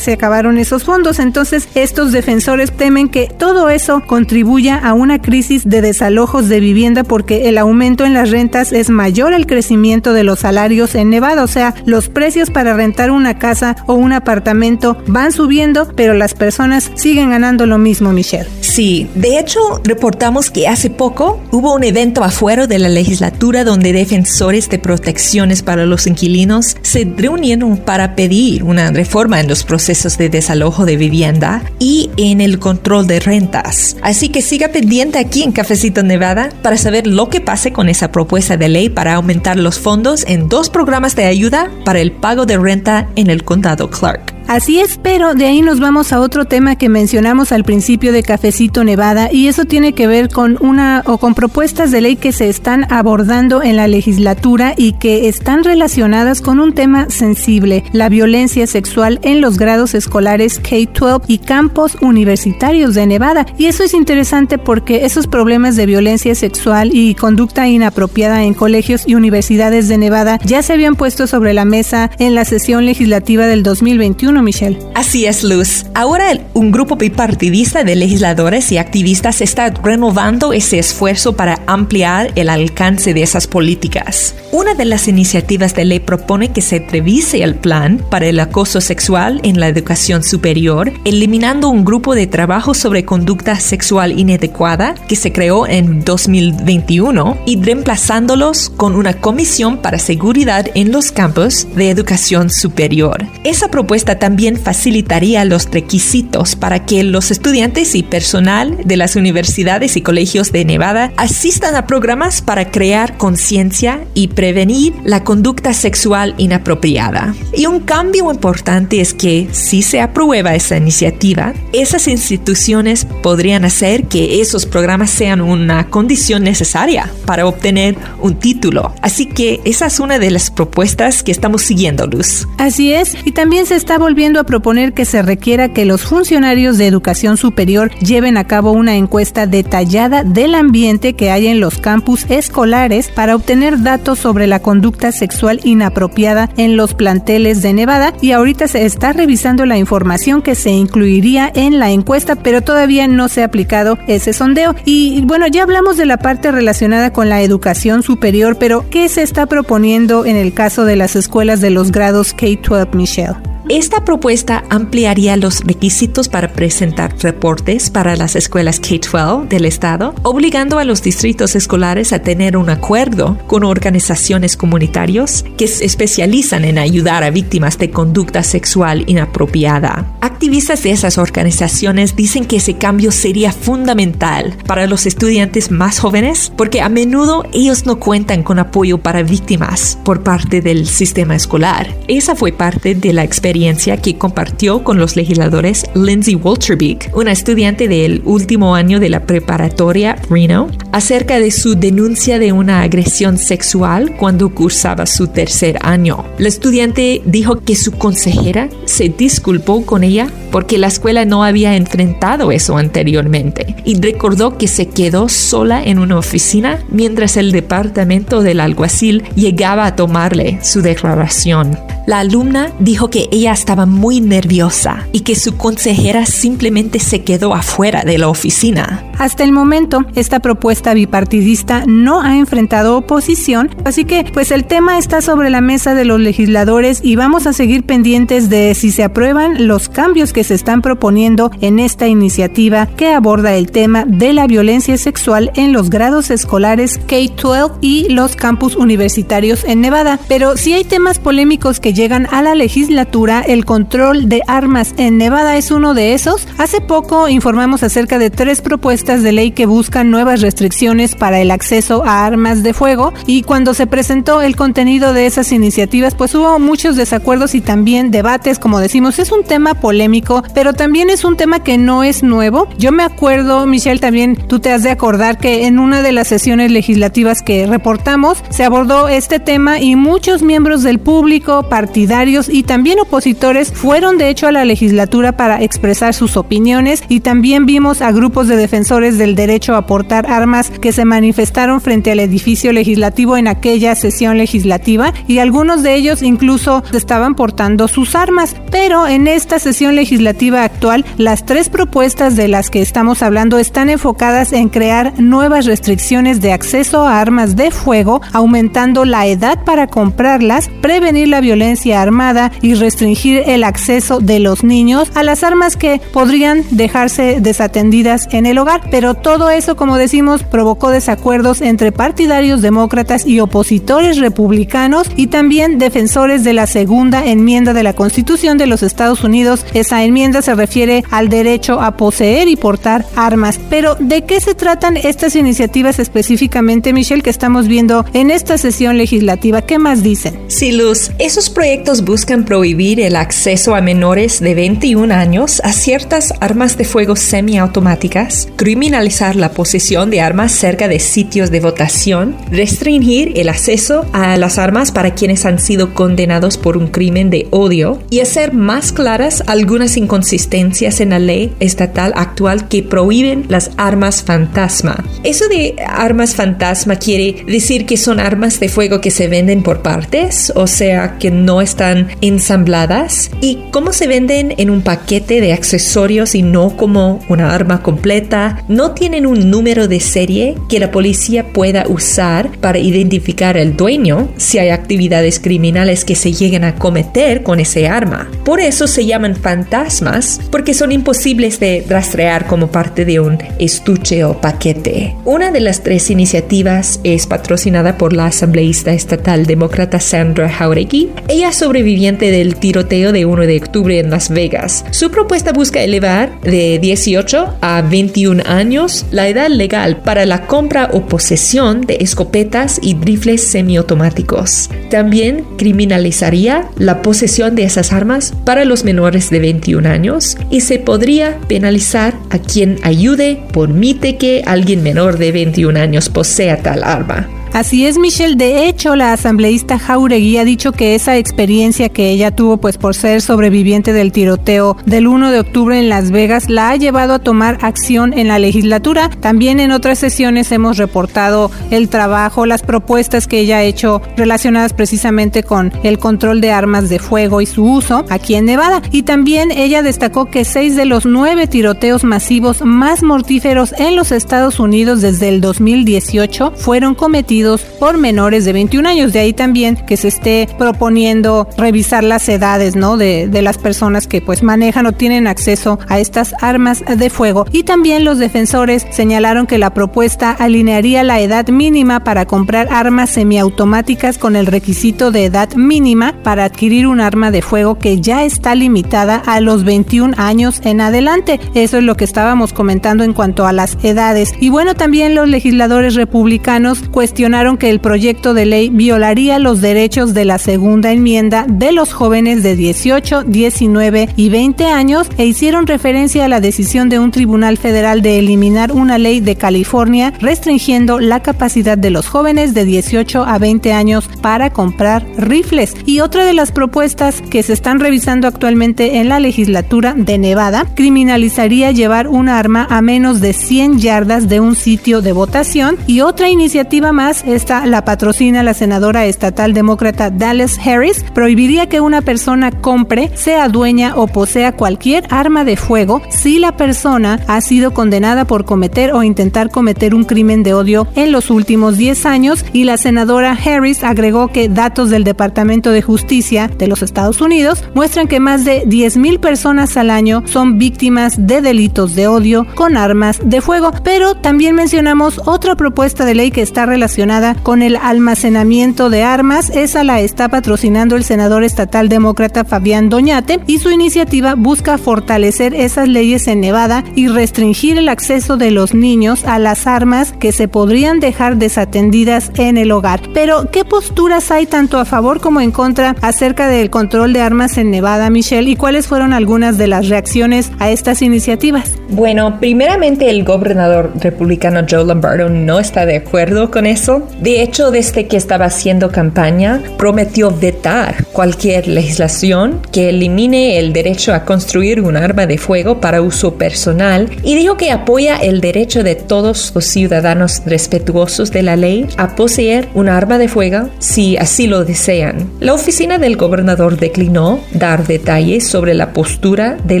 se 0.00 0.12
acabaron 0.12 0.58
esos 0.58 0.84
fondos, 0.84 1.18
entonces 1.18 1.66
estos 1.74 2.12
defensores 2.12 2.72
temen 2.72 3.08
que 3.08 3.28
todo 3.38 3.70
eso 3.70 4.02
contribuya 4.06 4.76
a 4.76 4.92
una 4.92 5.22
crisis 5.22 5.66
de 5.66 5.80
desalojos 5.80 6.50
de 6.50 6.60
vivienda 6.60 7.02
porque 7.02 7.48
el 7.48 7.56
aumento 7.56 8.04
en 8.04 8.12
las 8.12 8.30
rentas 8.30 8.70
es 8.70 8.90
mayor 8.90 9.32
al 9.32 9.46
crecimiento 9.46 10.12
de 10.12 10.24
los 10.24 10.40
salarios 10.40 10.94
en 10.94 11.08
Nevada, 11.08 11.42
o 11.42 11.48
sea, 11.48 11.74
los 11.86 12.10
precios 12.10 12.50
para 12.50 12.74
rentar 12.74 13.10
una 13.10 13.38
casa 13.38 13.76
o 13.86 13.94
un 13.94 14.12
apartamento 14.12 14.98
van 15.06 15.32
subiendo, 15.32 15.90
pero 15.96 16.12
las 16.12 16.34
personas 16.34 16.92
siguen 16.96 17.30
ganando 17.30 17.64
lo 17.64 17.78
mismo, 17.78 18.12
Michelle. 18.12 18.65
Sí, 18.76 19.08
de 19.14 19.38
hecho, 19.38 19.58
reportamos 19.84 20.50
que 20.50 20.68
hace 20.68 20.90
poco 20.90 21.40
hubo 21.50 21.74
un 21.74 21.82
evento 21.82 22.22
afuera 22.22 22.66
de 22.66 22.78
la 22.78 22.90
legislatura 22.90 23.64
donde 23.64 23.94
defensores 23.94 24.68
de 24.68 24.78
protecciones 24.78 25.62
para 25.62 25.86
los 25.86 26.06
inquilinos 26.06 26.76
se 26.82 27.10
reunieron 27.16 27.78
para 27.78 28.14
pedir 28.14 28.64
una 28.64 28.90
reforma 28.90 29.40
en 29.40 29.48
los 29.48 29.64
procesos 29.64 30.18
de 30.18 30.28
desalojo 30.28 30.84
de 30.84 30.98
vivienda 30.98 31.62
y 31.78 32.10
en 32.18 32.42
el 32.42 32.58
control 32.58 33.06
de 33.06 33.18
rentas. 33.18 33.96
Así 34.02 34.28
que 34.28 34.42
siga 34.42 34.68
pendiente 34.68 35.18
aquí 35.18 35.42
en 35.42 35.52
Cafecito 35.52 36.02
Nevada 36.02 36.50
para 36.60 36.76
saber 36.76 37.06
lo 37.06 37.30
que 37.30 37.40
pase 37.40 37.72
con 37.72 37.88
esa 37.88 38.12
propuesta 38.12 38.58
de 38.58 38.68
ley 38.68 38.90
para 38.90 39.14
aumentar 39.14 39.56
los 39.56 39.78
fondos 39.78 40.22
en 40.28 40.50
dos 40.50 40.68
programas 40.68 41.16
de 41.16 41.24
ayuda 41.24 41.70
para 41.86 42.00
el 42.00 42.12
pago 42.12 42.44
de 42.44 42.58
renta 42.58 43.08
en 43.16 43.30
el 43.30 43.42
condado 43.42 43.88
Clark. 43.88 44.35
Así 44.48 44.78
es, 44.78 44.96
pero 45.02 45.34
de 45.34 45.44
ahí 45.46 45.60
nos 45.60 45.80
vamos 45.80 46.12
a 46.12 46.20
otro 46.20 46.44
tema 46.44 46.76
que 46.76 46.88
mencionamos 46.88 47.50
al 47.50 47.64
principio 47.64 48.12
de 48.12 48.22
Cafecito 48.22 48.84
Nevada 48.84 49.28
y 49.32 49.48
eso 49.48 49.64
tiene 49.64 49.92
que 49.92 50.06
ver 50.06 50.28
con 50.28 50.56
una 50.60 51.02
o 51.04 51.18
con 51.18 51.34
propuestas 51.34 51.90
de 51.90 52.00
ley 52.00 52.14
que 52.14 52.30
se 52.30 52.48
están 52.48 52.86
abordando 52.92 53.60
en 53.60 53.74
la 53.74 53.88
legislatura 53.88 54.74
y 54.76 54.92
que 54.92 55.28
están 55.28 55.64
relacionadas 55.64 56.40
con 56.40 56.60
un 56.60 56.74
tema 56.74 57.10
sensible, 57.10 57.82
la 57.92 58.08
violencia 58.08 58.68
sexual 58.68 59.18
en 59.22 59.40
los 59.40 59.58
grados 59.58 59.94
escolares 59.94 60.60
K-12 60.60 61.22
y 61.26 61.38
campos 61.38 61.96
universitarios 62.00 62.94
de 62.94 63.06
Nevada. 63.06 63.46
Y 63.58 63.66
eso 63.66 63.82
es 63.82 63.94
interesante 63.94 64.58
porque 64.58 65.06
esos 65.06 65.26
problemas 65.26 65.74
de 65.74 65.86
violencia 65.86 66.36
sexual 66.36 66.90
y 66.92 67.16
conducta 67.16 67.66
inapropiada 67.66 68.44
en 68.44 68.54
colegios 68.54 69.08
y 69.08 69.16
universidades 69.16 69.88
de 69.88 69.98
Nevada 69.98 70.38
ya 70.44 70.62
se 70.62 70.72
habían 70.72 70.94
puesto 70.94 71.26
sobre 71.26 71.52
la 71.52 71.64
mesa 71.64 72.12
en 72.20 72.36
la 72.36 72.44
sesión 72.44 72.86
legislativa 72.86 73.46
del 73.46 73.64
2021 73.64 74.35
2021, 74.36 74.42
Michelle. 74.42 74.78
Así 74.94 75.26
es, 75.26 75.42
Luz. 75.42 75.86
Ahora 75.94 76.26
un 76.54 76.70
grupo 76.72 76.96
bipartidista 76.96 77.84
de 77.84 77.96
legisladores 77.96 78.70
y 78.72 78.78
activistas 78.78 79.40
está 79.40 79.70
renovando 79.70 80.52
ese 80.52 80.78
esfuerzo 80.78 81.36
para 81.36 81.60
ampliar 81.66 82.32
el 82.34 82.48
alcance 82.48 83.14
de 83.14 83.22
esas 83.22 83.46
políticas. 83.46 84.34
Una 84.52 84.74
de 84.74 84.84
las 84.84 85.08
iniciativas 85.08 85.74
de 85.74 85.84
ley 85.84 86.00
propone 86.00 86.52
que 86.52 86.62
se 86.62 86.78
revise 86.78 87.42
el 87.42 87.56
plan 87.56 88.00
para 88.10 88.26
el 88.26 88.40
acoso 88.40 88.80
sexual 88.80 89.40
en 89.42 89.60
la 89.60 89.68
educación 89.68 90.22
superior, 90.22 90.92
eliminando 91.04 91.68
un 91.68 91.84
grupo 91.84 92.14
de 92.14 92.26
trabajo 92.26 92.72
sobre 92.72 93.04
conducta 93.04 93.56
sexual 93.60 94.18
inadecuada 94.18 94.94
que 95.08 95.16
se 95.16 95.32
creó 95.32 95.66
en 95.66 96.04
2021 96.04 97.38
y 97.44 97.60
reemplazándolos 97.60 98.70
con 98.70 98.96
una 98.96 99.14
comisión 99.14 99.78
para 99.78 99.98
seguridad 99.98 100.66
en 100.74 100.92
los 100.92 101.12
campos 101.12 101.68
de 101.74 101.90
educación 101.90 102.50
superior. 102.50 103.26
Esa 103.44 103.68
propuesta 103.68 104.18
también 104.26 104.56
facilitaría 104.56 105.44
los 105.44 105.70
requisitos 105.70 106.56
para 106.56 106.84
que 106.84 107.04
los 107.04 107.30
estudiantes 107.30 107.94
y 107.94 108.02
personal 108.02 108.76
de 108.84 108.96
las 108.96 109.14
universidades 109.14 109.96
y 109.96 110.00
colegios 110.00 110.50
de 110.50 110.64
Nevada 110.64 111.12
asistan 111.16 111.76
a 111.76 111.86
programas 111.86 112.42
para 112.42 112.72
crear 112.72 113.18
conciencia 113.18 114.00
y 114.14 114.26
prevenir 114.26 114.94
la 115.04 115.22
conducta 115.22 115.72
sexual 115.74 116.34
inapropiada. 116.38 117.36
Y 117.54 117.66
un 117.66 117.78
cambio 117.78 118.32
importante 118.32 119.00
es 119.00 119.14
que 119.14 119.46
si 119.52 119.80
se 119.80 120.00
aprueba 120.00 120.56
esa 120.56 120.76
iniciativa, 120.76 121.54
esas 121.72 122.08
instituciones 122.08 123.06
podrían 123.22 123.64
hacer 123.64 124.08
que 124.08 124.40
esos 124.40 124.66
programas 124.66 125.10
sean 125.10 125.40
una 125.40 125.88
condición 125.88 126.42
necesaria 126.42 127.12
para 127.26 127.46
obtener 127.46 127.96
un 128.20 128.40
título. 128.40 128.92
Así 129.02 129.26
que 129.26 129.60
esa 129.64 129.86
es 129.86 130.00
una 130.00 130.18
de 130.18 130.32
las 130.32 130.50
propuestas 130.50 131.22
que 131.22 131.30
estamos 131.30 131.62
siguiendo, 131.62 132.08
Luz. 132.08 132.48
Así 132.58 132.92
es, 132.92 133.16
y 133.24 133.30
también 133.30 133.66
se 133.66 133.76
está 133.76 133.98
volviendo 133.98 134.15
a 134.16 134.44
proponer 134.44 134.94
que 134.94 135.04
se 135.04 135.20
requiera 135.20 135.74
que 135.74 135.84
los 135.84 136.02
funcionarios 136.02 136.78
de 136.78 136.86
educación 136.86 137.36
superior 137.36 137.90
lleven 137.96 138.38
a 138.38 138.46
cabo 138.46 138.72
una 138.72 138.96
encuesta 138.96 139.46
detallada 139.46 140.24
del 140.24 140.54
ambiente 140.54 141.12
que 141.12 141.30
hay 141.30 141.48
en 141.48 141.60
los 141.60 141.76
campus 141.78 142.24
escolares 142.30 143.08
para 143.08 143.36
obtener 143.36 143.82
datos 143.82 144.18
sobre 144.18 144.46
la 144.46 144.60
conducta 144.60 145.12
sexual 145.12 145.60
inapropiada 145.64 146.48
en 146.56 146.78
los 146.78 146.94
planteles 146.94 147.60
de 147.60 147.74
Nevada 147.74 148.14
y 148.22 148.32
ahorita 148.32 148.68
se 148.68 148.86
está 148.86 149.12
revisando 149.12 149.66
la 149.66 149.76
información 149.76 150.40
que 150.40 150.54
se 150.54 150.70
incluiría 150.70 151.52
en 151.54 151.78
la 151.78 151.90
encuesta, 151.90 152.36
pero 152.36 152.62
todavía 152.62 153.08
no 153.08 153.28
se 153.28 153.42
ha 153.42 153.46
aplicado 153.46 153.98
ese 154.06 154.32
sondeo. 154.32 154.74
Y 154.86 155.20
bueno, 155.26 155.46
ya 155.46 155.62
hablamos 155.62 155.98
de 155.98 156.06
la 156.06 156.16
parte 156.16 156.50
relacionada 156.52 157.12
con 157.12 157.28
la 157.28 157.42
educación 157.42 158.02
superior, 158.02 158.56
pero 158.58 158.86
¿qué 158.88 159.10
se 159.10 159.22
está 159.22 159.44
proponiendo 159.44 160.24
en 160.24 160.36
el 160.36 160.54
caso 160.54 160.86
de 160.86 160.96
las 160.96 161.16
escuelas 161.16 161.60
de 161.60 161.68
los 161.68 161.92
grados 161.92 162.32
K-12, 162.32 162.94
Michelle? 162.94 163.55
Esta 163.68 164.04
propuesta 164.04 164.62
ampliaría 164.70 165.36
los 165.36 165.64
requisitos 165.64 166.28
para 166.28 166.52
presentar 166.52 167.16
reportes 167.18 167.90
para 167.90 168.14
las 168.14 168.36
escuelas 168.36 168.78
K-12 168.78 169.48
del 169.48 169.64
Estado, 169.64 170.14
obligando 170.22 170.78
a 170.78 170.84
los 170.84 171.02
distritos 171.02 171.56
escolares 171.56 172.12
a 172.12 172.20
tener 172.20 172.56
un 172.56 172.70
acuerdo 172.70 173.36
con 173.48 173.64
organizaciones 173.64 174.56
comunitarias 174.56 175.44
que 175.58 175.66
se 175.66 175.84
especializan 175.84 176.64
en 176.64 176.78
ayudar 176.78 177.24
a 177.24 177.30
víctimas 177.30 177.76
de 177.76 177.90
conducta 177.90 178.44
sexual 178.44 179.02
inapropiada. 179.08 180.16
Activistas 180.20 180.84
de 180.84 180.92
esas 180.92 181.18
organizaciones 181.18 182.14
dicen 182.14 182.44
que 182.44 182.58
ese 182.58 182.78
cambio 182.78 183.10
sería 183.10 183.50
fundamental 183.50 184.56
para 184.68 184.86
los 184.86 185.06
estudiantes 185.06 185.72
más 185.72 185.98
jóvenes 185.98 186.52
porque 186.56 186.82
a 186.82 186.88
menudo 186.88 187.42
ellos 187.52 187.84
no 187.84 187.98
cuentan 187.98 188.44
con 188.44 188.60
apoyo 188.60 188.98
para 188.98 189.24
víctimas 189.24 189.98
por 190.04 190.22
parte 190.22 190.60
del 190.60 190.86
sistema 190.86 191.34
escolar. 191.34 191.92
Esa 192.06 192.36
fue 192.36 192.52
parte 192.52 192.94
de 192.94 193.12
la 193.12 193.24
experiencia 193.24 193.55
que 194.02 194.18
compartió 194.18 194.84
con 194.84 194.98
los 194.98 195.16
legisladores 195.16 195.86
Lindsay 195.94 196.34
Walterbeek, 196.34 197.10
una 197.16 197.32
estudiante 197.32 197.88
del 197.88 198.20
último 198.26 198.74
año 198.74 199.00
de 199.00 199.08
la 199.08 199.20
preparatoria 199.20 200.16
Reno, 200.28 200.68
acerca 200.92 201.40
de 201.40 201.50
su 201.50 201.74
denuncia 201.74 202.38
de 202.38 202.52
una 202.52 202.82
agresión 202.82 203.38
sexual 203.38 204.14
cuando 204.18 204.50
cursaba 204.50 205.06
su 205.06 205.28
tercer 205.28 205.78
año. 205.80 206.24
La 206.38 206.48
estudiante 206.48 207.22
dijo 207.24 207.60
que 207.60 207.76
su 207.76 207.92
consejera 207.92 208.68
se 208.84 209.08
disculpó 209.08 209.86
con 209.86 210.04
ella 210.04 210.28
porque 210.52 210.76
la 210.76 210.88
escuela 210.88 211.24
no 211.24 211.42
había 211.42 211.76
enfrentado 211.76 212.52
eso 212.52 212.76
anteriormente 212.76 213.74
y 213.84 213.98
recordó 213.98 214.58
que 214.58 214.68
se 214.68 214.88
quedó 214.88 215.30
sola 215.30 215.82
en 215.82 215.98
una 215.98 216.18
oficina 216.18 216.80
mientras 216.90 217.38
el 217.38 217.52
departamento 217.52 218.42
del 218.42 218.60
alguacil 218.60 219.24
llegaba 219.34 219.86
a 219.86 219.96
tomarle 219.96 220.58
su 220.62 220.82
declaración. 220.82 221.95
La 222.06 222.20
alumna 222.20 222.70
dijo 222.78 223.10
que 223.10 223.28
ella 223.32 223.52
estaba 223.52 223.84
muy 223.84 224.20
nerviosa 224.20 225.08
y 225.10 225.20
que 225.20 225.34
su 225.34 225.56
consejera 225.56 226.24
simplemente 226.24 227.00
se 227.00 227.24
quedó 227.24 227.52
afuera 227.52 228.04
de 228.04 228.16
la 228.16 228.28
oficina. 228.28 229.02
Hasta 229.18 229.42
el 229.42 229.50
momento, 229.50 230.04
esta 230.14 230.38
propuesta 230.38 230.94
bipartidista 230.94 231.82
no 231.86 232.20
ha 232.22 232.36
enfrentado 232.36 232.96
oposición, 232.96 233.74
así 233.84 234.04
que 234.04 234.24
pues 234.32 234.52
el 234.52 234.66
tema 234.66 234.98
está 234.98 235.20
sobre 235.20 235.50
la 235.50 235.60
mesa 235.60 235.94
de 235.94 236.04
los 236.04 236.20
legisladores 236.20 237.00
y 237.02 237.16
vamos 237.16 237.48
a 237.48 237.52
seguir 237.52 237.82
pendientes 237.84 238.50
de 238.50 238.74
si 238.76 238.92
se 238.92 239.02
aprueban 239.02 239.66
los 239.66 239.88
cambios 239.88 240.32
que 240.32 240.44
se 240.44 240.54
están 240.54 240.82
proponiendo 240.82 241.50
en 241.60 241.80
esta 241.80 242.06
iniciativa 242.06 242.86
que 242.86 243.12
aborda 243.12 243.54
el 243.54 243.72
tema 243.72 244.04
de 244.06 244.32
la 244.32 244.46
violencia 244.46 244.96
sexual 244.96 245.50
en 245.56 245.72
los 245.72 245.90
grados 245.90 246.30
escolares 246.30 246.98
K-12 247.08 247.72
y 247.80 248.10
los 248.10 248.36
campus 248.36 248.76
universitarios 248.76 249.64
en 249.64 249.80
Nevada. 249.80 250.20
Pero 250.28 250.56
si 250.56 250.72
hay 250.72 250.84
temas 250.84 251.18
polémicos 251.18 251.80
que 251.80 251.95
llegan 251.96 252.28
a 252.30 252.42
la 252.42 252.54
legislatura, 252.54 253.40
el 253.40 253.64
control 253.64 254.28
de 254.28 254.42
armas 254.46 254.94
en 254.98 255.16
Nevada 255.16 255.56
es 255.56 255.70
uno 255.70 255.94
de 255.94 256.12
esos. 256.12 256.46
Hace 256.58 256.80
poco 256.80 257.28
informamos 257.28 257.82
acerca 257.82 258.18
de 258.18 258.30
tres 258.30 258.60
propuestas 258.60 259.22
de 259.22 259.32
ley 259.32 259.50
que 259.50 259.66
buscan 259.66 260.10
nuevas 260.10 260.42
restricciones 260.42 261.16
para 261.16 261.40
el 261.40 261.50
acceso 261.50 262.04
a 262.04 262.26
armas 262.26 262.62
de 262.62 262.74
fuego 262.74 263.14
y 263.26 263.42
cuando 263.42 263.72
se 263.72 263.86
presentó 263.86 264.42
el 264.42 264.56
contenido 264.56 265.14
de 265.14 265.26
esas 265.26 265.50
iniciativas 265.52 266.14
pues 266.14 266.34
hubo 266.34 266.58
muchos 266.58 266.96
desacuerdos 266.96 267.54
y 267.54 267.62
también 267.62 268.10
debates, 268.10 268.58
como 268.58 268.78
decimos, 268.78 269.18
es 269.18 269.32
un 269.32 269.42
tema 269.42 269.74
polémico, 269.74 270.42
pero 270.54 270.74
también 270.74 271.08
es 271.08 271.24
un 271.24 271.36
tema 271.36 271.60
que 271.60 271.78
no 271.78 272.04
es 272.04 272.22
nuevo. 272.22 272.68
Yo 272.78 272.92
me 272.92 273.04
acuerdo, 273.04 273.66
Michelle, 273.66 274.00
también 274.00 274.36
tú 274.36 274.60
te 274.60 274.70
has 274.70 274.82
de 274.82 274.90
acordar 274.90 275.38
que 275.38 275.66
en 275.66 275.78
una 275.78 276.02
de 276.02 276.12
las 276.12 276.28
sesiones 276.28 276.70
legislativas 276.70 277.40
que 277.40 277.66
reportamos 277.66 278.44
se 278.50 278.64
abordó 278.64 279.08
este 279.08 279.40
tema 279.40 279.80
y 279.80 279.96
muchos 279.96 280.42
miembros 280.42 280.82
del 280.82 280.98
público, 280.98 281.66
partidarios 281.86 282.48
y 282.48 282.64
también 282.64 282.98
opositores 282.98 283.72
fueron 283.72 284.18
de 284.18 284.28
hecho 284.28 284.48
a 284.48 284.52
la 284.52 284.64
legislatura 284.64 285.36
para 285.36 285.62
expresar 285.62 286.14
sus 286.14 286.36
opiniones 286.36 287.04
y 287.08 287.20
también 287.20 287.64
vimos 287.64 288.02
a 288.02 288.10
grupos 288.10 288.48
de 288.48 288.56
defensores 288.56 289.18
del 289.18 289.36
derecho 289.36 289.76
a 289.76 289.86
portar 289.86 290.28
armas 290.28 290.68
que 290.68 290.90
se 290.90 291.04
manifestaron 291.04 291.80
frente 291.80 292.10
al 292.10 292.18
edificio 292.18 292.72
legislativo 292.72 293.36
en 293.36 293.46
aquella 293.46 293.94
sesión 293.94 294.36
legislativa 294.36 295.14
y 295.28 295.38
algunos 295.38 295.84
de 295.84 295.94
ellos 295.94 296.22
incluso 296.22 296.82
estaban 296.92 297.36
portando 297.36 297.86
sus 297.86 298.16
armas. 298.16 298.56
Pero 298.72 299.06
en 299.06 299.28
esta 299.28 299.60
sesión 299.60 299.94
legislativa 299.94 300.64
actual, 300.64 301.04
las 301.18 301.46
tres 301.46 301.68
propuestas 301.68 302.34
de 302.34 302.48
las 302.48 302.68
que 302.68 302.82
estamos 302.82 303.22
hablando 303.22 303.58
están 303.58 303.90
enfocadas 303.90 304.52
en 304.52 304.70
crear 304.70 305.12
nuevas 305.20 305.66
restricciones 305.66 306.40
de 306.40 306.52
acceso 306.52 307.06
a 307.06 307.20
armas 307.20 307.54
de 307.54 307.70
fuego, 307.70 308.22
aumentando 308.32 309.04
la 309.04 309.28
edad 309.28 309.62
para 309.64 309.86
comprarlas, 309.86 310.68
prevenir 310.82 311.28
la 311.28 311.40
violencia 311.40 311.75
armada 311.92 312.52
y 312.62 312.74
restringir 312.74 313.42
el 313.46 313.64
acceso 313.64 314.20
de 314.20 314.40
los 314.40 314.64
niños 314.64 315.10
a 315.14 315.22
las 315.22 315.44
armas 315.44 315.76
que 315.76 316.00
podrían 316.12 316.64
dejarse 316.70 317.38
desatendidas 317.40 318.28
en 318.32 318.46
el 318.46 318.58
hogar. 318.58 318.82
Pero 318.90 319.14
todo 319.14 319.50
eso, 319.50 319.76
como 319.76 319.96
decimos, 319.96 320.42
provocó 320.42 320.90
desacuerdos 320.90 321.60
entre 321.60 321.92
partidarios 321.92 322.62
demócratas 322.62 323.26
y 323.26 323.40
opositores 323.40 324.18
republicanos 324.18 325.08
y 325.16 325.28
también 325.28 325.78
defensores 325.78 326.44
de 326.44 326.52
la 326.52 326.66
segunda 326.66 327.26
enmienda 327.26 327.72
de 327.72 327.82
la 327.82 327.92
Constitución 327.92 328.58
de 328.58 328.66
los 328.66 328.82
Estados 328.82 329.22
Unidos. 329.24 329.64
Esa 329.74 330.04
enmienda 330.04 330.42
se 330.42 330.54
refiere 330.54 331.04
al 331.10 331.28
derecho 331.28 331.80
a 331.80 331.96
poseer 331.96 332.48
y 332.48 332.56
portar 332.56 333.04
armas. 333.16 333.60
Pero 333.70 333.96
¿de 333.96 334.24
qué 334.24 334.40
se 334.40 334.54
tratan 334.54 334.96
estas 334.96 335.36
iniciativas 335.36 335.98
específicamente, 335.98 336.92
Michelle, 336.92 337.22
que 337.22 337.30
estamos 337.30 337.68
viendo 337.68 338.04
en 338.12 338.30
esta 338.30 338.58
sesión 338.58 338.96
legislativa? 338.96 339.62
¿Qué 339.62 339.78
más 339.78 340.02
dicen? 340.02 340.38
Sí, 340.48 340.72
Luz, 340.72 341.10
esos 341.18 341.50
proyectos 341.50 341.65
buscan 342.04 342.44
prohibir 342.44 343.00
el 343.00 343.16
acceso 343.16 343.74
a 343.74 343.80
menores 343.80 344.38
de 344.38 344.54
21 344.54 345.12
años 345.12 345.60
a 345.64 345.72
ciertas 345.72 346.32
armas 346.40 346.78
de 346.78 346.84
fuego 346.84 347.16
semiautomáticas, 347.16 348.46
criminalizar 348.54 349.34
la 349.34 349.50
posesión 349.50 350.08
de 350.10 350.20
armas 350.20 350.52
cerca 350.52 350.86
de 350.86 351.00
sitios 351.00 351.50
de 351.50 351.58
votación, 351.58 352.36
restringir 352.52 353.32
el 353.34 353.48
acceso 353.48 354.06
a 354.12 354.36
las 354.36 354.58
armas 354.58 354.92
para 354.92 355.14
quienes 355.14 355.44
han 355.44 355.58
sido 355.58 355.92
condenados 355.92 356.56
por 356.56 356.76
un 356.76 356.86
crimen 356.86 357.30
de 357.30 357.48
odio 357.50 358.00
y 358.10 358.20
hacer 358.20 358.52
más 358.52 358.92
claras 358.92 359.42
algunas 359.48 359.96
inconsistencias 359.96 361.00
en 361.00 361.10
la 361.10 361.18
ley 361.18 361.52
estatal 361.58 362.12
actual 362.14 362.68
que 362.68 362.84
prohíben 362.84 363.46
las 363.48 363.72
armas 363.76 364.22
fantasma. 364.22 365.04
Eso 365.24 365.48
de 365.48 365.74
armas 365.84 366.36
fantasma 366.36 366.94
quiere 366.94 367.44
decir 367.48 367.86
que 367.86 367.96
son 367.96 368.20
armas 368.20 368.60
de 368.60 368.68
fuego 368.68 369.00
que 369.00 369.10
se 369.10 369.26
venden 369.26 369.64
por 369.64 369.82
partes, 369.82 370.52
o 370.54 370.68
sea, 370.68 371.18
que 371.18 371.32
no 371.32 371.45
están 371.60 372.08
ensambladas. 372.20 373.30
¿Y 373.40 373.58
cómo 373.70 373.92
se 373.92 374.06
venden 374.06 374.54
en 374.58 374.70
un 374.70 374.82
paquete 374.82 375.40
de 375.40 375.52
accesorios 375.52 376.34
y 376.34 376.42
no 376.42 376.76
como 376.76 377.20
una 377.28 377.54
arma 377.54 377.82
completa? 377.82 378.64
No 378.68 378.92
tienen 378.92 379.26
un 379.26 379.50
número 379.50 379.88
de 379.88 380.00
serie 380.00 380.56
que 380.68 380.80
la 380.80 380.90
policía 380.90 381.52
pueda 381.52 381.86
usar 381.88 382.50
para 382.60 382.78
identificar 382.78 383.56
el 383.56 383.76
dueño 383.76 384.28
si 384.36 384.58
hay 384.58 384.70
actividades 384.70 385.40
criminales 385.40 386.04
que 386.04 386.14
se 386.16 386.32
lleguen 386.32 386.64
a 386.64 386.74
cometer 386.74 387.42
con 387.42 387.60
ese 387.60 387.88
arma. 387.88 388.28
Por 388.44 388.60
eso 388.60 388.86
se 388.86 389.06
llaman 389.06 389.36
fantasmas, 389.36 390.40
porque 390.50 390.74
son 390.74 390.92
imposibles 390.92 391.60
de 391.60 391.84
rastrear 391.88 392.46
como 392.46 392.68
parte 392.68 393.04
de 393.04 393.20
un 393.20 393.38
estuche 393.58 394.24
o 394.24 394.40
paquete. 394.40 395.14
Una 395.24 395.50
de 395.50 395.60
las 395.60 395.82
tres 395.82 396.10
iniciativas 396.10 397.00
es 397.04 397.26
patrocinada 397.26 397.98
por 397.98 398.12
la 398.12 398.26
asambleísta 398.26 398.92
estatal 398.92 399.46
demócrata 399.46 400.00
Sandra 400.00 400.48
Jauregui. 400.48 401.10
Sobreviviente 401.36 402.30
del 402.30 402.56
tiroteo 402.56 403.12
de 403.12 403.24
1 403.24 403.46
de 403.46 403.58
octubre 403.58 404.00
en 404.00 404.10
Las 404.10 404.30
Vegas. 404.30 404.84
Su 404.90 405.10
propuesta 405.10 405.52
busca 405.52 405.82
elevar 405.82 406.40
de 406.40 406.78
18 406.78 407.58
a 407.60 407.82
21 407.82 408.42
años 408.46 409.06
la 409.12 409.28
edad 409.28 409.48
legal 409.48 409.98
para 409.98 410.26
la 410.26 410.46
compra 410.46 410.90
o 410.92 411.06
posesión 411.06 411.82
de 411.82 411.98
escopetas 412.00 412.80
y 412.82 412.96
rifles 412.96 413.46
semiautomáticos. 413.46 414.70
También 414.90 415.44
criminalizaría 415.56 416.68
la 416.78 417.02
posesión 417.02 417.54
de 417.54 417.64
esas 417.64 417.92
armas 417.92 418.32
para 418.44 418.64
los 418.64 418.82
menores 418.82 419.30
de 419.30 419.38
21 419.38 419.88
años 419.88 420.36
y 420.50 420.62
se 420.62 420.78
podría 420.78 421.38
penalizar 421.48 422.14
a 422.30 422.38
quien 422.38 422.78
ayude, 422.82 423.42
permite 423.52 424.16
que 424.16 424.42
alguien 424.46 424.82
menor 424.82 425.18
de 425.18 425.32
21 425.32 425.78
años 425.78 426.08
posea 426.08 426.56
tal 426.56 426.82
arma. 426.82 427.28
Así 427.56 427.86
es, 427.86 427.96
Michelle. 427.96 428.36
De 428.36 428.68
hecho, 428.68 428.96
la 428.96 429.14
asambleísta 429.14 429.78
Jauregui 429.78 430.36
ha 430.36 430.44
dicho 430.44 430.72
que 430.72 430.94
esa 430.94 431.16
experiencia 431.16 431.88
que 431.88 432.10
ella 432.10 432.30
tuvo, 432.30 432.58
pues 432.58 432.76
por 432.76 432.94
ser 432.94 433.22
sobreviviente 433.22 433.94
del 433.94 434.12
tiroteo 434.12 434.76
del 434.84 435.06
1 435.06 435.30
de 435.30 435.40
octubre 435.40 435.78
en 435.78 435.88
Las 435.88 436.10
Vegas, 436.10 436.50
la 436.50 436.68
ha 436.68 436.76
llevado 436.76 437.14
a 437.14 437.18
tomar 437.18 437.56
acción 437.62 438.12
en 438.12 438.28
la 438.28 438.38
legislatura. 438.38 439.08
También 439.08 439.58
en 439.58 439.72
otras 439.72 439.98
sesiones 439.98 440.52
hemos 440.52 440.76
reportado 440.76 441.50
el 441.70 441.88
trabajo, 441.88 442.44
las 442.44 442.62
propuestas 442.62 443.26
que 443.26 443.40
ella 443.40 443.56
ha 443.56 443.62
hecho 443.62 444.02
relacionadas 444.18 444.74
precisamente 444.74 445.42
con 445.42 445.72
el 445.82 445.98
control 445.98 446.42
de 446.42 446.52
armas 446.52 446.90
de 446.90 446.98
fuego 446.98 447.40
y 447.40 447.46
su 447.46 447.64
uso 447.64 448.04
aquí 448.10 448.34
en 448.34 448.44
Nevada. 448.44 448.82
Y 448.90 449.04
también 449.04 449.50
ella 449.50 449.80
destacó 449.80 450.26
que 450.26 450.44
seis 450.44 450.76
de 450.76 450.84
los 450.84 451.06
nueve 451.06 451.46
tiroteos 451.46 452.04
masivos 452.04 452.60
más 452.60 453.02
mortíferos 453.02 453.72
en 453.78 453.96
los 453.96 454.12
Estados 454.12 454.60
Unidos 454.60 455.00
desde 455.00 455.30
el 455.30 455.40
2018 455.40 456.52
fueron 456.54 456.94
cometidos 456.94 457.45
por 457.78 457.98
menores 457.98 458.44
de 458.44 458.52
21 458.52 458.88
años. 458.88 459.12
De 459.12 459.20
ahí 459.20 459.32
también 459.32 459.76
que 459.76 459.96
se 459.96 460.08
esté 460.08 460.48
proponiendo 460.58 461.48
revisar 461.56 462.02
las 462.02 462.28
edades, 462.28 462.74
¿no? 462.74 462.96
De, 462.96 463.30
las 463.36 463.58
personas 463.58 464.06
que 464.06 464.22
pues 464.22 464.42
manejan 464.42 464.86
o 464.86 464.92
tienen 464.92 465.26
acceso 465.26 465.78
a 465.88 466.00
estas 466.00 466.34
armas 466.40 466.82
de 466.84 467.10
fuego. 467.10 467.44
Y 467.52 467.62
también 467.62 468.04
los 468.04 468.18
defensores 468.18 468.86
señalaron 468.90 469.46
que 469.46 469.58
la 469.58 469.70
propuesta 469.70 470.32
alinearía 470.32 471.04
la 471.04 471.20
edad 471.20 471.46
mínima 471.48 472.02
para 472.02 472.24
comprar 472.24 472.68
armas 472.72 473.10
semiautomáticas 473.10 474.18
con 474.18 474.34
el 474.34 474.46
requisito 474.46 475.12
de 475.12 475.26
edad 475.26 475.54
mínima 475.54 476.14
para 476.24 476.44
adquirir 476.44 476.86
un 476.86 477.00
arma 477.00 477.30
de 477.30 477.42
fuego 477.42 477.78
que 477.78 478.00
ya 478.00 478.24
está 478.24 478.54
limitada 478.54 479.22
a 479.24 479.40
los 479.40 479.64
21 479.64 480.14
años 480.16 480.60
en 480.64 480.80
adelante. 480.80 481.38
Eso 481.54 481.76
es 481.76 481.84
lo 481.84 481.94
que 481.94 482.04
estábamos 482.04 482.52
comentando 482.52 483.04
en 483.04 483.12
cuanto 483.12 483.46
a 483.46 483.52
las 483.52 483.76
edades. 483.84 484.32
Y 484.40 484.48
bueno, 484.48 484.74
también 484.74 485.14
los 485.14 485.28
legisladores 485.28 485.94
republicanos 485.94 486.82
cuestionaron 486.90 487.35
que 487.36 487.68
el 487.68 487.80
proyecto 487.80 488.32
de 488.32 488.46
ley 488.46 488.70
violaría 488.70 489.38
los 489.38 489.60
derechos 489.60 490.14
de 490.14 490.24
la 490.24 490.38
segunda 490.38 490.90
enmienda 490.90 491.44
de 491.46 491.70
los 491.70 491.92
jóvenes 491.92 492.42
de 492.42 492.56
18, 492.56 493.24
19 493.24 494.08
y 494.16 494.30
20 494.30 494.64
años 494.64 495.06
e 495.18 495.26
hicieron 495.26 495.66
referencia 495.66 496.24
a 496.24 496.28
la 496.28 496.40
decisión 496.40 496.88
de 496.88 496.98
un 496.98 497.10
tribunal 497.10 497.58
federal 497.58 498.00
de 498.00 498.18
eliminar 498.20 498.72
una 498.72 498.96
ley 498.96 499.20
de 499.20 499.36
California 499.36 500.14
restringiendo 500.18 500.98
la 500.98 501.20
capacidad 501.20 501.76
de 501.76 501.90
los 501.90 502.08
jóvenes 502.08 502.54
de 502.54 502.64
18 502.64 503.24
a 503.24 503.38
20 503.38 503.70
años 503.74 504.08
para 504.22 504.48
comprar 504.48 505.06
rifles. 505.18 505.74
Y 505.84 506.00
otra 506.00 506.24
de 506.24 506.32
las 506.32 506.52
propuestas 506.52 507.20
que 507.20 507.42
se 507.42 507.52
están 507.52 507.80
revisando 507.80 508.28
actualmente 508.28 508.96
en 508.96 509.10
la 509.10 509.20
legislatura 509.20 509.92
de 509.94 510.16
Nevada 510.16 510.64
criminalizaría 510.74 511.70
llevar 511.70 512.08
un 512.08 512.30
arma 512.30 512.66
a 512.70 512.80
menos 512.80 513.20
de 513.20 513.34
100 513.34 513.78
yardas 513.78 514.26
de 514.26 514.40
un 514.40 514.56
sitio 514.56 515.02
de 515.02 515.12
votación 515.12 515.76
y 515.86 516.00
otra 516.00 516.30
iniciativa 516.30 516.92
más 516.92 517.15
esta 517.24 517.66
la 517.66 517.84
patrocina 517.84 518.42
la 518.42 518.54
senadora 518.54 519.06
estatal 519.06 519.54
demócrata 519.54 520.10
Dallas 520.10 520.58
Harris, 520.58 521.04
prohibiría 521.14 521.68
que 521.68 521.80
una 521.80 522.02
persona 522.02 522.50
compre, 522.50 523.10
sea 523.14 523.48
dueña 523.48 523.94
o 523.96 524.06
posea 524.06 524.52
cualquier 524.52 525.04
arma 525.10 525.44
de 525.44 525.56
fuego 525.56 526.02
si 526.10 526.38
la 526.38 526.56
persona 526.56 527.20
ha 527.26 527.40
sido 527.40 527.72
condenada 527.72 528.24
por 528.26 528.44
cometer 528.44 528.92
o 528.92 529.02
intentar 529.02 529.50
cometer 529.50 529.94
un 529.94 530.04
crimen 530.04 530.42
de 530.42 530.54
odio 530.54 530.88
en 530.94 531.12
los 531.12 531.30
últimos 531.30 531.76
10 531.76 532.06
años. 532.06 532.44
Y 532.52 532.64
la 532.64 532.76
senadora 532.76 533.32
Harris 533.32 533.84
agregó 533.84 534.28
que 534.28 534.48
datos 534.48 534.90
del 534.90 535.04
Departamento 535.04 535.70
de 535.70 535.82
Justicia 535.82 536.48
de 536.48 536.66
los 536.66 536.82
Estados 536.82 537.20
Unidos 537.20 537.64
muestran 537.74 538.08
que 538.08 538.20
más 538.20 538.44
de 538.44 538.64
10.000 538.64 539.20
personas 539.20 539.76
al 539.76 539.90
año 539.90 540.22
son 540.26 540.58
víctimas 540.58 541.14
de 541.26 541.40
delitos 541.40 541.94
de 541.94 542.08
odio 542.08 542.46
con 542.54 542.76
armas 542.76 543.20
de 543.22 543.40
fuego, 543.40 543.72
pero 543.84 544.14
también 544.16 544.54
mencionamos 544.54 545.20
otra 545.24 545.54
propuesta 545.54 546.04
de 546.04 546.14
ley 546.14 546.30
que 546.30 546.42
está 546.42 546.66
relacionada 546.66 547.05
con 547.44 547.62
el 547.62 547.76
almacenamiento 547.76 548.90
de 548.90 549.04
armas. 549.04 549.50
Esa 549.50 549.84
la 549.84 550.00
está 550.00 550.28
patrocinando 550.28 550.96
el 550.96 551.04
senador 551.04 551.44
estatal 551.44 551.88
demócrata 551.88 552.44
Fabián 552.44 552.88
Doñate 552.88 553.38
y 553.46 553.60
su 553.60 553.70
iniciativa 553.70 554.34
busca 554.34 554.76
fortalecer 554.76 555.54
esas 555.54 555.88
leyes 555.88 556.26
en 556.26 556.40
Nevada 556.40 556.82
y 556.96 557.06
restringir 557.06 557.78
el 557.78 557.88
acceso 557.88 558.36
de 558.36 558.50
los 558.50 558.74
niños 558.74 559.24
a 559.24 559.38
las 559.38 559.68
armas 559.68 560.14
que 560.18 560.32
se 560.32 560.48
podrían 560.48 560.98
dejar 560.98 561.36
desatendidas 561.36 562.32
en 562.38 562.58
el 562.58 562.72
hogar. 562.72 563.00
Pero, 563.14 563.52
¿qué 563.52 563.64
posturas 563.64 564.32
hay 564.32 564.46
tanto 564.46 564.78
a 564.78 564.84
favor 564.84 565.20
como 565.20 565.40
en 565.40 565.52
contra 565.52 565.94
acerca 566.02 566.48
del 566.48 566.70
control 566.70 567.12
de 567.12 567.20
armas 567.20 567.56
en 567.56 567.70
Nevada, 567.70 568.10
Michelle? 568.10 568.50
¿Y 568.50 568.56
cuáles 568.56 568.88
fueron 568.88 569.12
algunas 569.12 569.58
de 569.58 569.68
las 569.68 569.88
reacciones 569.88 570.50
a 570.58 570.70
estas 570.70 571.02
iniciativas? 571.02 571.72
Bueno, 571.88 572.40
primeramente 572.40 573.10
el 573.10 573.22
gobernador 573.22 573.92
republicano 574.00 574.66
Joe 574.68 574.84
Lombardo 574.84 575.28
no 575.28 575.60
está 575.60 575.86
de 575.86 575.96
acuerdo 575.96 576.50
con 576.50 576.66
eso. 576.66 576.95
De 577.20 577.42
hecho, 577.42 577.70
desde 577.70 578.06
que 578.06 578.16
estaba 578.16 578.46
haciendo 578.46 578.90
campaña, 578.90 579.62
prometió 579.76 580.30
vetar 580.30 581.04
cualquier 581.12 581.68
legislación 581.68 582.60
que 582.72 582.90
elimine 582.90 583.58
el 583.58 583.72
derecho 583.72 584.14
a 584.14 584.24
construir 584.24 584.80
un 584.80 584.96
arma 584.96 585.26
de 585.26 585.38
fuego 585.38 585.80
para 585.80 586.02
uso 586.02 586.34
personal 586.34 587.08
y 587.22 587.34
dijo 587.34 587.56
que 587.56 587.70
apoya 587.70 588.16
el 588.16 588.40
derecho 588.40 588.82
de 588.82 588.94
todos 588.94 589.52
los 589.54 589.64
ciudadanos 589.64 590.42
respetuosos 590.46 591.30
de 591.30 591.42
la 591.42 591.56
ley 591.56 591.86
a 591.96 592.14
poseer 592.14 592.68
un 592.74 592.88
arma 592.88 593.18
de 593.18 593.28
fuego 593.28 593.70
si 593.78 594.16
así 594.16 594.46
lo 594.46 594.64
desean. 594.64 595.30
La 595.40 595.54
oficina 595.54 595.98
del 595.98 596.16
gobernador 596.16 596.78
declinó 596.78 597.40
dar 597.52 597.86
detalles 597.86 598.46
sobre 598.46 598.74
la 598.74 598.92
postura 598.92 599.56
de 599.64 599.80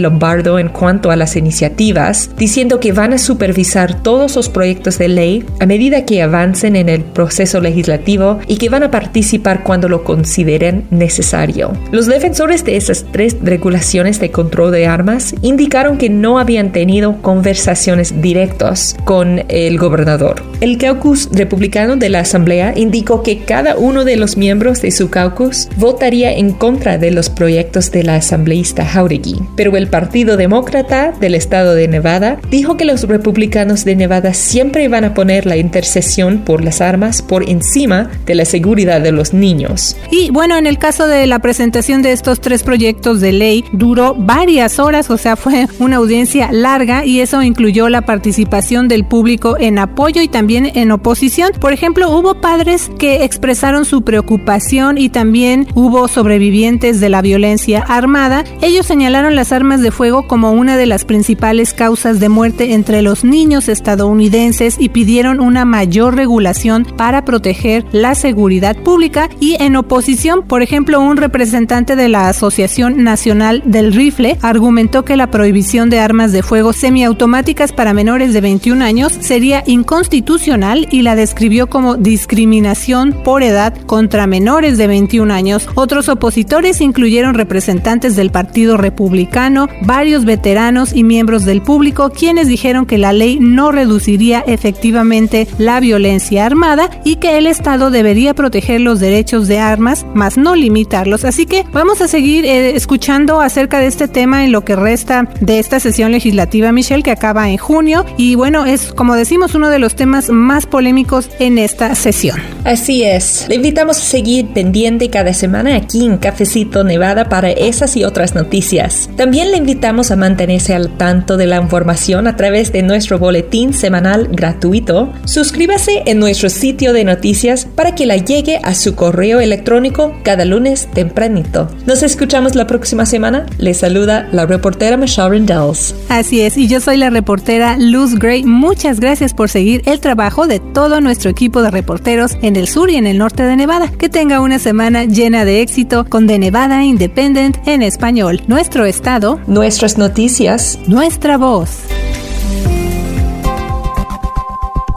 Lombardo 0.00 0.58
en 0.58 0.68
cuanto 0.68 1.10
a 1.10 1.16
las 1.16 1.36
iniciativas, 1.36 2.30
diciendo 2.36 2.80
que 2.80 2.92
van 2.92 3.12
a 3.12 3.18
supervisar 3.18 4.02
todos 4.02 4.36
los 4.36 4.48
proyectos 4.48 4.98
de 4.98 5.08
ley 5.08 5.44
a 5.60 5.66
medida 5.66 6.04
que 6.04 6.22
avancen 6.22 6.76
en 6.76 6.88
el 6.88 7.04
proceso 7.06 7.60
legislativo 7.60 8.38
y 8.46 8.56
que 8.56 8.68
van 8.68 8.82
a 8.82 8.90
participar 8.90 9.62
cuando 9.62 9.88
lo 9.88 10.04
consideren 10.04 10.84
necesario. 10.90 11.72
Los 11.92 12.06
defensores 12.06 12.64
de 12.64 12.76
esas 12.76 13.04
tres 13.12 13.36
regulaciones 13.42 14.20
de 14.20 14.30
control 14.30 14.72
de 14.72 14.86
armas 14.86 15.34
indicaron 15.42 15.98
que 15.98 16.10
no 16.10 16.38
habían 16.38 16.72
tenido 16.72 17.20
conversaciones 17.22 18.20
directas 18.20 18.96
con 19.04 19.44
el 19.48 19.78
gobernador. 19.78 20.42
El 20.60 20.78
caucus 20.78 21.28
republicano 21.32 21.96
de 21.96 22.08
la 22.08 22.20
Asamblea 22.20 22.72
indicó 22.76 23.22
que 23.22 23.40
cada 23.40 23.76
uno 23.76 24.04
de 24.04 24.16
los 24.16 24.36
miembros 24.36 24.80
de 24.82 24.90
su 24.90 25.10
caucus 25.10 25.68
votaría 25.76 26.32
en 26.32 26.52
contra 26.52 26.98
de 26.98 27.10
los 27.10 27.30
proyectos 27.30 27.92
de 27.92 28.02
la 28.02 28.16
asambleísta 28.16 28.84
Jauregui, 28.84 29.40
pero 29.56 29.76
el 29.76 29.88
Partido 29.88 30.36
Demócrata 30.36 31.12
del 31.20 31.34
estado 31.34 31.74
de 31.74 31.88
Nevada 31.88 32.38
dijo 32.50 32.76
que 32.76 32.84
los 32.84 33.02
republicanos 33.02 33.84
de 33.84 33.96
Nevada 33.96 34.34
siempre 34.34 34.88
van 34.88 35.04
a 35.04 35.14
poner 35.14 35.46
la 35.46 35.56
intercesión 35.56 36.38
por 36.38 36.64
las 36.64 36.80
armas 36.80 36.95
armas 36.96 37.20
por 37.20 37.48
encima 37.48 38.08
de 38.24 38.34
la 38.34 38.44
seguridad 38.46 39.00
de 39.02 39.12
los 39.12 39.34
niños. 39.34 39.96
Y 40.10 40.30
bueno, 40.30 40.56
en 40.56 40.66
el 40.66 40.78
caso 40.78 41.06
de 41.06 41.26
la 41.26 41.40
presentación 41.40 42.00
de 42.00 42.12
estos 42.12 42.40
tres 42.40 42.62
proyectos 42.62 43.20
de 43.20 43.32
ley, 43.32 43.64
duró 43.72 44.14
varias 44.14 44.78
horas, 44.78 45.10
o 45.10 45.18
sea, 45.18 45.36
fue 45.36 45.66
una 45.78 45.96
audiencia 45.96 46.50
larga 46.52 47.04
y 47.04 47.20
eso 47.20 47.42
incluyó 47.42 47.88
la 47.88 48.02
participación 48.02 48.88
del 48.88 49.04
público 49.04 49.56
en 49.58 49.78
apoyo 49.78 50.22
y 50.22 50.28
también 50.28 50.72
en 50.74 50.90
oposición. 50.90 51.50
Por 51.60 51.72
ejemplo, 51.72 52.10
hubo 52.10 52.40
padres 52.40 52.90
que 52.98 53.24
expresaron 53.24 53.84
su 53.84 54.02
preocupación 54.02 54.96
y 54.96 55.10
también 55.10 55.66
hubo 55.74 56.08
sobrevivientes 56.08 57.00
de 57.00 57.08
la 57.10 57.20
violencia 57.20 57.84
armada. 57.86 58.44
Ellos 58.62 58.86
señalaron 58.86 59.34
las 59.34 59.52
armas 59.52 59.82
de 59.82 59.90
fuego 59.90 60.26
como 60.26 60.52
una 60.52 60.76
de 60.76 60.86
las 60.86 61.04
principales 61.04 61.74
causas 61.74 62.20
de 62.20 62.28
muerte 62.28 62.72
entre 62.72 63.02
los 63.02 63.24
niños 63.24 63.68
estadounidenses 63.68 64.76
y 64.78 64.88
pidieron 64.88 65.40
una 65.40 65.64
mayor 65.64 66.16
regulación 66.16 66.85
para 66.96 67.24
proteger 67.24 67.84
la 67.92 68.14
seguridad 68.14 68.76
pública 68.76 69.28
y 69.40 69.56
en 69.62 69.76
oposición, 69.76 70.42
por 70.46 70.62
ejemplo, 70.62 71.00
un 71.00 71.16
representante 71.16 71.96
de 71.96 72.08
la 72.08 72.28
Asociación 72.28 73.04
Nacional 73.04 73.62
del 73.64 73.92
Rifle 73.92 74.38
argumentó 74.42 75.04
que 75.04 75.16
la 75.16 75.30
prohibición 75.30 75.90
de 75.90 76.00
armas 76.00 76.32
de 76.32 76.42
fuego 76.42 76.72
semiautomáticas 76.72 77.72
para 77.72 77.94
menores 77.94 78.32
de 78.32 78.40
21 78.40 78.84
años 78.84 79.12
sería 79.20 79.62
inconstitucional 79.66 80.88
y 80.90 81.02
la 81.02 81.16
describió 81.16 81.68
como 81.68 81.96
discriminación 81.96 83.12
por 83.24 83.42
edad 83.42 83.74
contra 83.86 84.26
menores 84.26 84.78
de 84.78 84.86
21 84.86 85.32
años. 85.32 85.68
Otros 85.74 86.08
opositores 86.08 86.80
incluyeron 86.80 87.34
representantes 87.34 88.16
del 88.16 88.30
Partido 88.30 88.76
Republicano, 88.76 89.68
varios 89.82 90.24
veteranos 90.24 90.92
y 90.92 91.04
miembros 91.04 91.44
del 91.44 91.62
público, 91.62 92.10
quienes 92.10 92.48
dijeron 92.48 92.86
que 92.86 92.98
la 92.98 93.12
ley 93.12 93.38
no 93.40 93.72
reduciría 93.72 94.44
efectivamente 94.46 95.48
la 95.58 95.80
violencia 95.80 96.46
armada 96.46 96.75
y 97.04 97.16
que 97.16 97.38
el 97.38 97.46
Estado 97.46 97.90
debería 97.90 98.34
proteger 98.34 98.80
los 98.80 99.00
derechos 99.00 99.48
de 99.48 99.58
armas, 99.58 100.06
más 100.14 100.36
no 100.36 100.54
limitarlos. 100.54 101.24
Así 101.24 101.46
que 101.46 101.64
vamos 101.72 102.00
a 102.00 102.08
seguir 102.08 102.44
eh, 102.44 102.76
escuchando 102.76 103.40
acerca 103.40 103.78
de 103.78 103.86
este 103.86 104.08
tema 104.08 104.44
en 104.44 104.52
lo 104.52 104.64
que 104.64 104.76
resta 104.76 105.28
de 105.40 105.58
esta 105.58 105.80
sesión 105.80 106.12
legislativa, 106.12 106.72
Michelle, 106.72 107.02
que 107.02 107.10
acaba 107.10 107.48
en 107.48 107.56
junio. 107.56 108.04
Y 108.16 108.34
bueno, 108.34 108.66
es 108.66 108.92
como 108.92 109.14
decimos 109.14 109.54
uno 109.54 109.70
de 109.70 109.78
los 109.78 109.96
temas 109.96 110.28
más 110.28 110.66
polémicos 110.66 111.30
en 111.38 111.58
esta 111.58 111.94
sesión. 111.94 112.38
Así 112.64 113.04
es. 113.04 113.46
Le 113.48 113.56
invitamos 113.56 113.98
a 113.98 114.00
seguir 114.00 114.48
pendiente 114.52 115.08
cada 115.08 115.32
semana 115.32 115.76
aquí 115.76 116.04
en 116.04 116.18
Cafecito 116.18 116.84
Nevada 116.84 117.28
para 117.28 117.50
esas 117.50 117.96
y 117.96 118.04
otras 118.04 118.34
noticias. 118.34 119.08
También 119.16 119.50
le 119.50 119.56
invitamos 119.56 120.10
a 120.10 120.16
mantenerse 120.16 120.74
al 120.74 120.96
tanto 120.96 121.36
de 121.36 121.46
la 121.46 121.56
información 121.56 122.26
a 122.26 122.36
través 122.36 122.72
de 122.72 122.82
nuestro 122.82 123.18
boletín 123.18 123.72
semanal 123.72 124.28
gratuito. 124.30 125.12
Suscríbase 125.24 126.02
en 126.06 126.18
nuestro 126.18 126.50
sitio 126.50 126.65
de 126.72 127.04
noticias 127.04 127.66
para 127.76 127.94
que 127.94 128.06
la 128.06 128.16
llegue 128.16 128.58
a 128.62 128.74
su 128.74 128.96
correo 128.96 129.40
electrónico 129.40 130.12
cada 130.24 130.44
lunes 130.44 130.88
tempranito. 130.92 131.68
Nos 131.86 132.02
escuchamos 132.02 132.54
la 132.54 132.66
próxima 132.66 133.06
semana. 133.06 133.46
Les 133.58 133.78
saluda 133.78 134.28
la 134.32 134.46
reportera 134.46 134.96
Michelle 134.96 135.30
Rendells. 135.30 135.94
Así 136.08 136.40
es, 136.40 136.56
y 136.56 136.66
yo 136.66 136.80
soy 136.80 136.96
la 136.96 137.10
reportera 137.10 137.76
Luz 137.78 138.18
Gray. 138.18 138.42
Muchas 138.44 138.98
gracias 138.98 139.32
por 139.32 139.48
seguir 139.48 139.82
el 139.86 140.00
trabajo 140.00 140.46
de 140.46 140.58
todo 140.58 141.00
nuestro 141.00 141.30
equipo 141.30 141.62
de 141.62 141.70
reporteros 141.70 142.36
en 142.42 142.56
el 142.56 142.66
sur 142.66 142.90
y 142.90 142.96
en 142.96 143.06
el 143.06 143.18
norte 143.18 143.44
de 143.44 143.56
Nevada. 143.56 143.90
Que 143.96 144.08
tenga 144.08 144.40
una 144.40 144.58
semana 144.58 145.04
llena 145.04 145.44
de 145.44 145.60
éxito 145.60 146.04
con 146.08 146.26
The 146.26 146.38
Nevada 146.38 146.84
Independent 146.84 147.56
en 147.66 147.82
español. 147.82 148.42
Nuestro 148.48 148.86
estado, 148.86 149.40
nuestras 149.46 149.98
noticias, 149.98 150.78
nuestra 150.88 151.38
voz. 151.38 151.70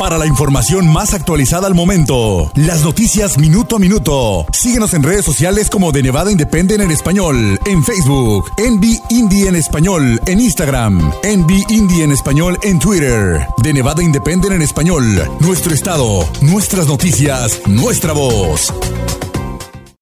Para 0.10 0.18
la 0.18 0.26
información 0.26 0.92
más 0.92 1.14
actualizada 1.14 1.68
al 1.68 1.76
momento, 1.76 2.52
las 2.56 2.82
noticias 2.82 3.38
minuto 3.38 3.76
a 3.76 3.80
minuto, 3.80 4.44
síguenos 4.52 4.96
en 4.96 5.04
redes 5.04 5.24
sociales 5.24 5.70
como 5.70 5.92
de 5.92 6.02
Nevada 6.02 6.32
Independent 6.32 6.82
en 6.82 6.90
español, 6.90 7.60
en 7.64 7.84
Facebook, 7.84 8.50
Envy 8.58 9.00
Indie 9.12 9.48
en 9.48 9.56
español, 9.56 10.20
en 10.26 10.40
Instagram, 10.40 11.12
Envy 11.22 11.64
Indie 11.70 12.06
en 12.06 12.12
español 12.12 12.58
en 12.64 12.80
Twitter, 12.80 13.46
de 13.62 13.72
Nevada 13.72 14.02
Independent 14.02 14.56
en 14.56 14.64
español, 14.64 15.30
nuestro 15.42 15.76
estado, 15.76 16.28
nuestras 16.42 16.88
noticias, 16.88 17.62
nuestra 17.68 18.14
voz. 18.14 18.74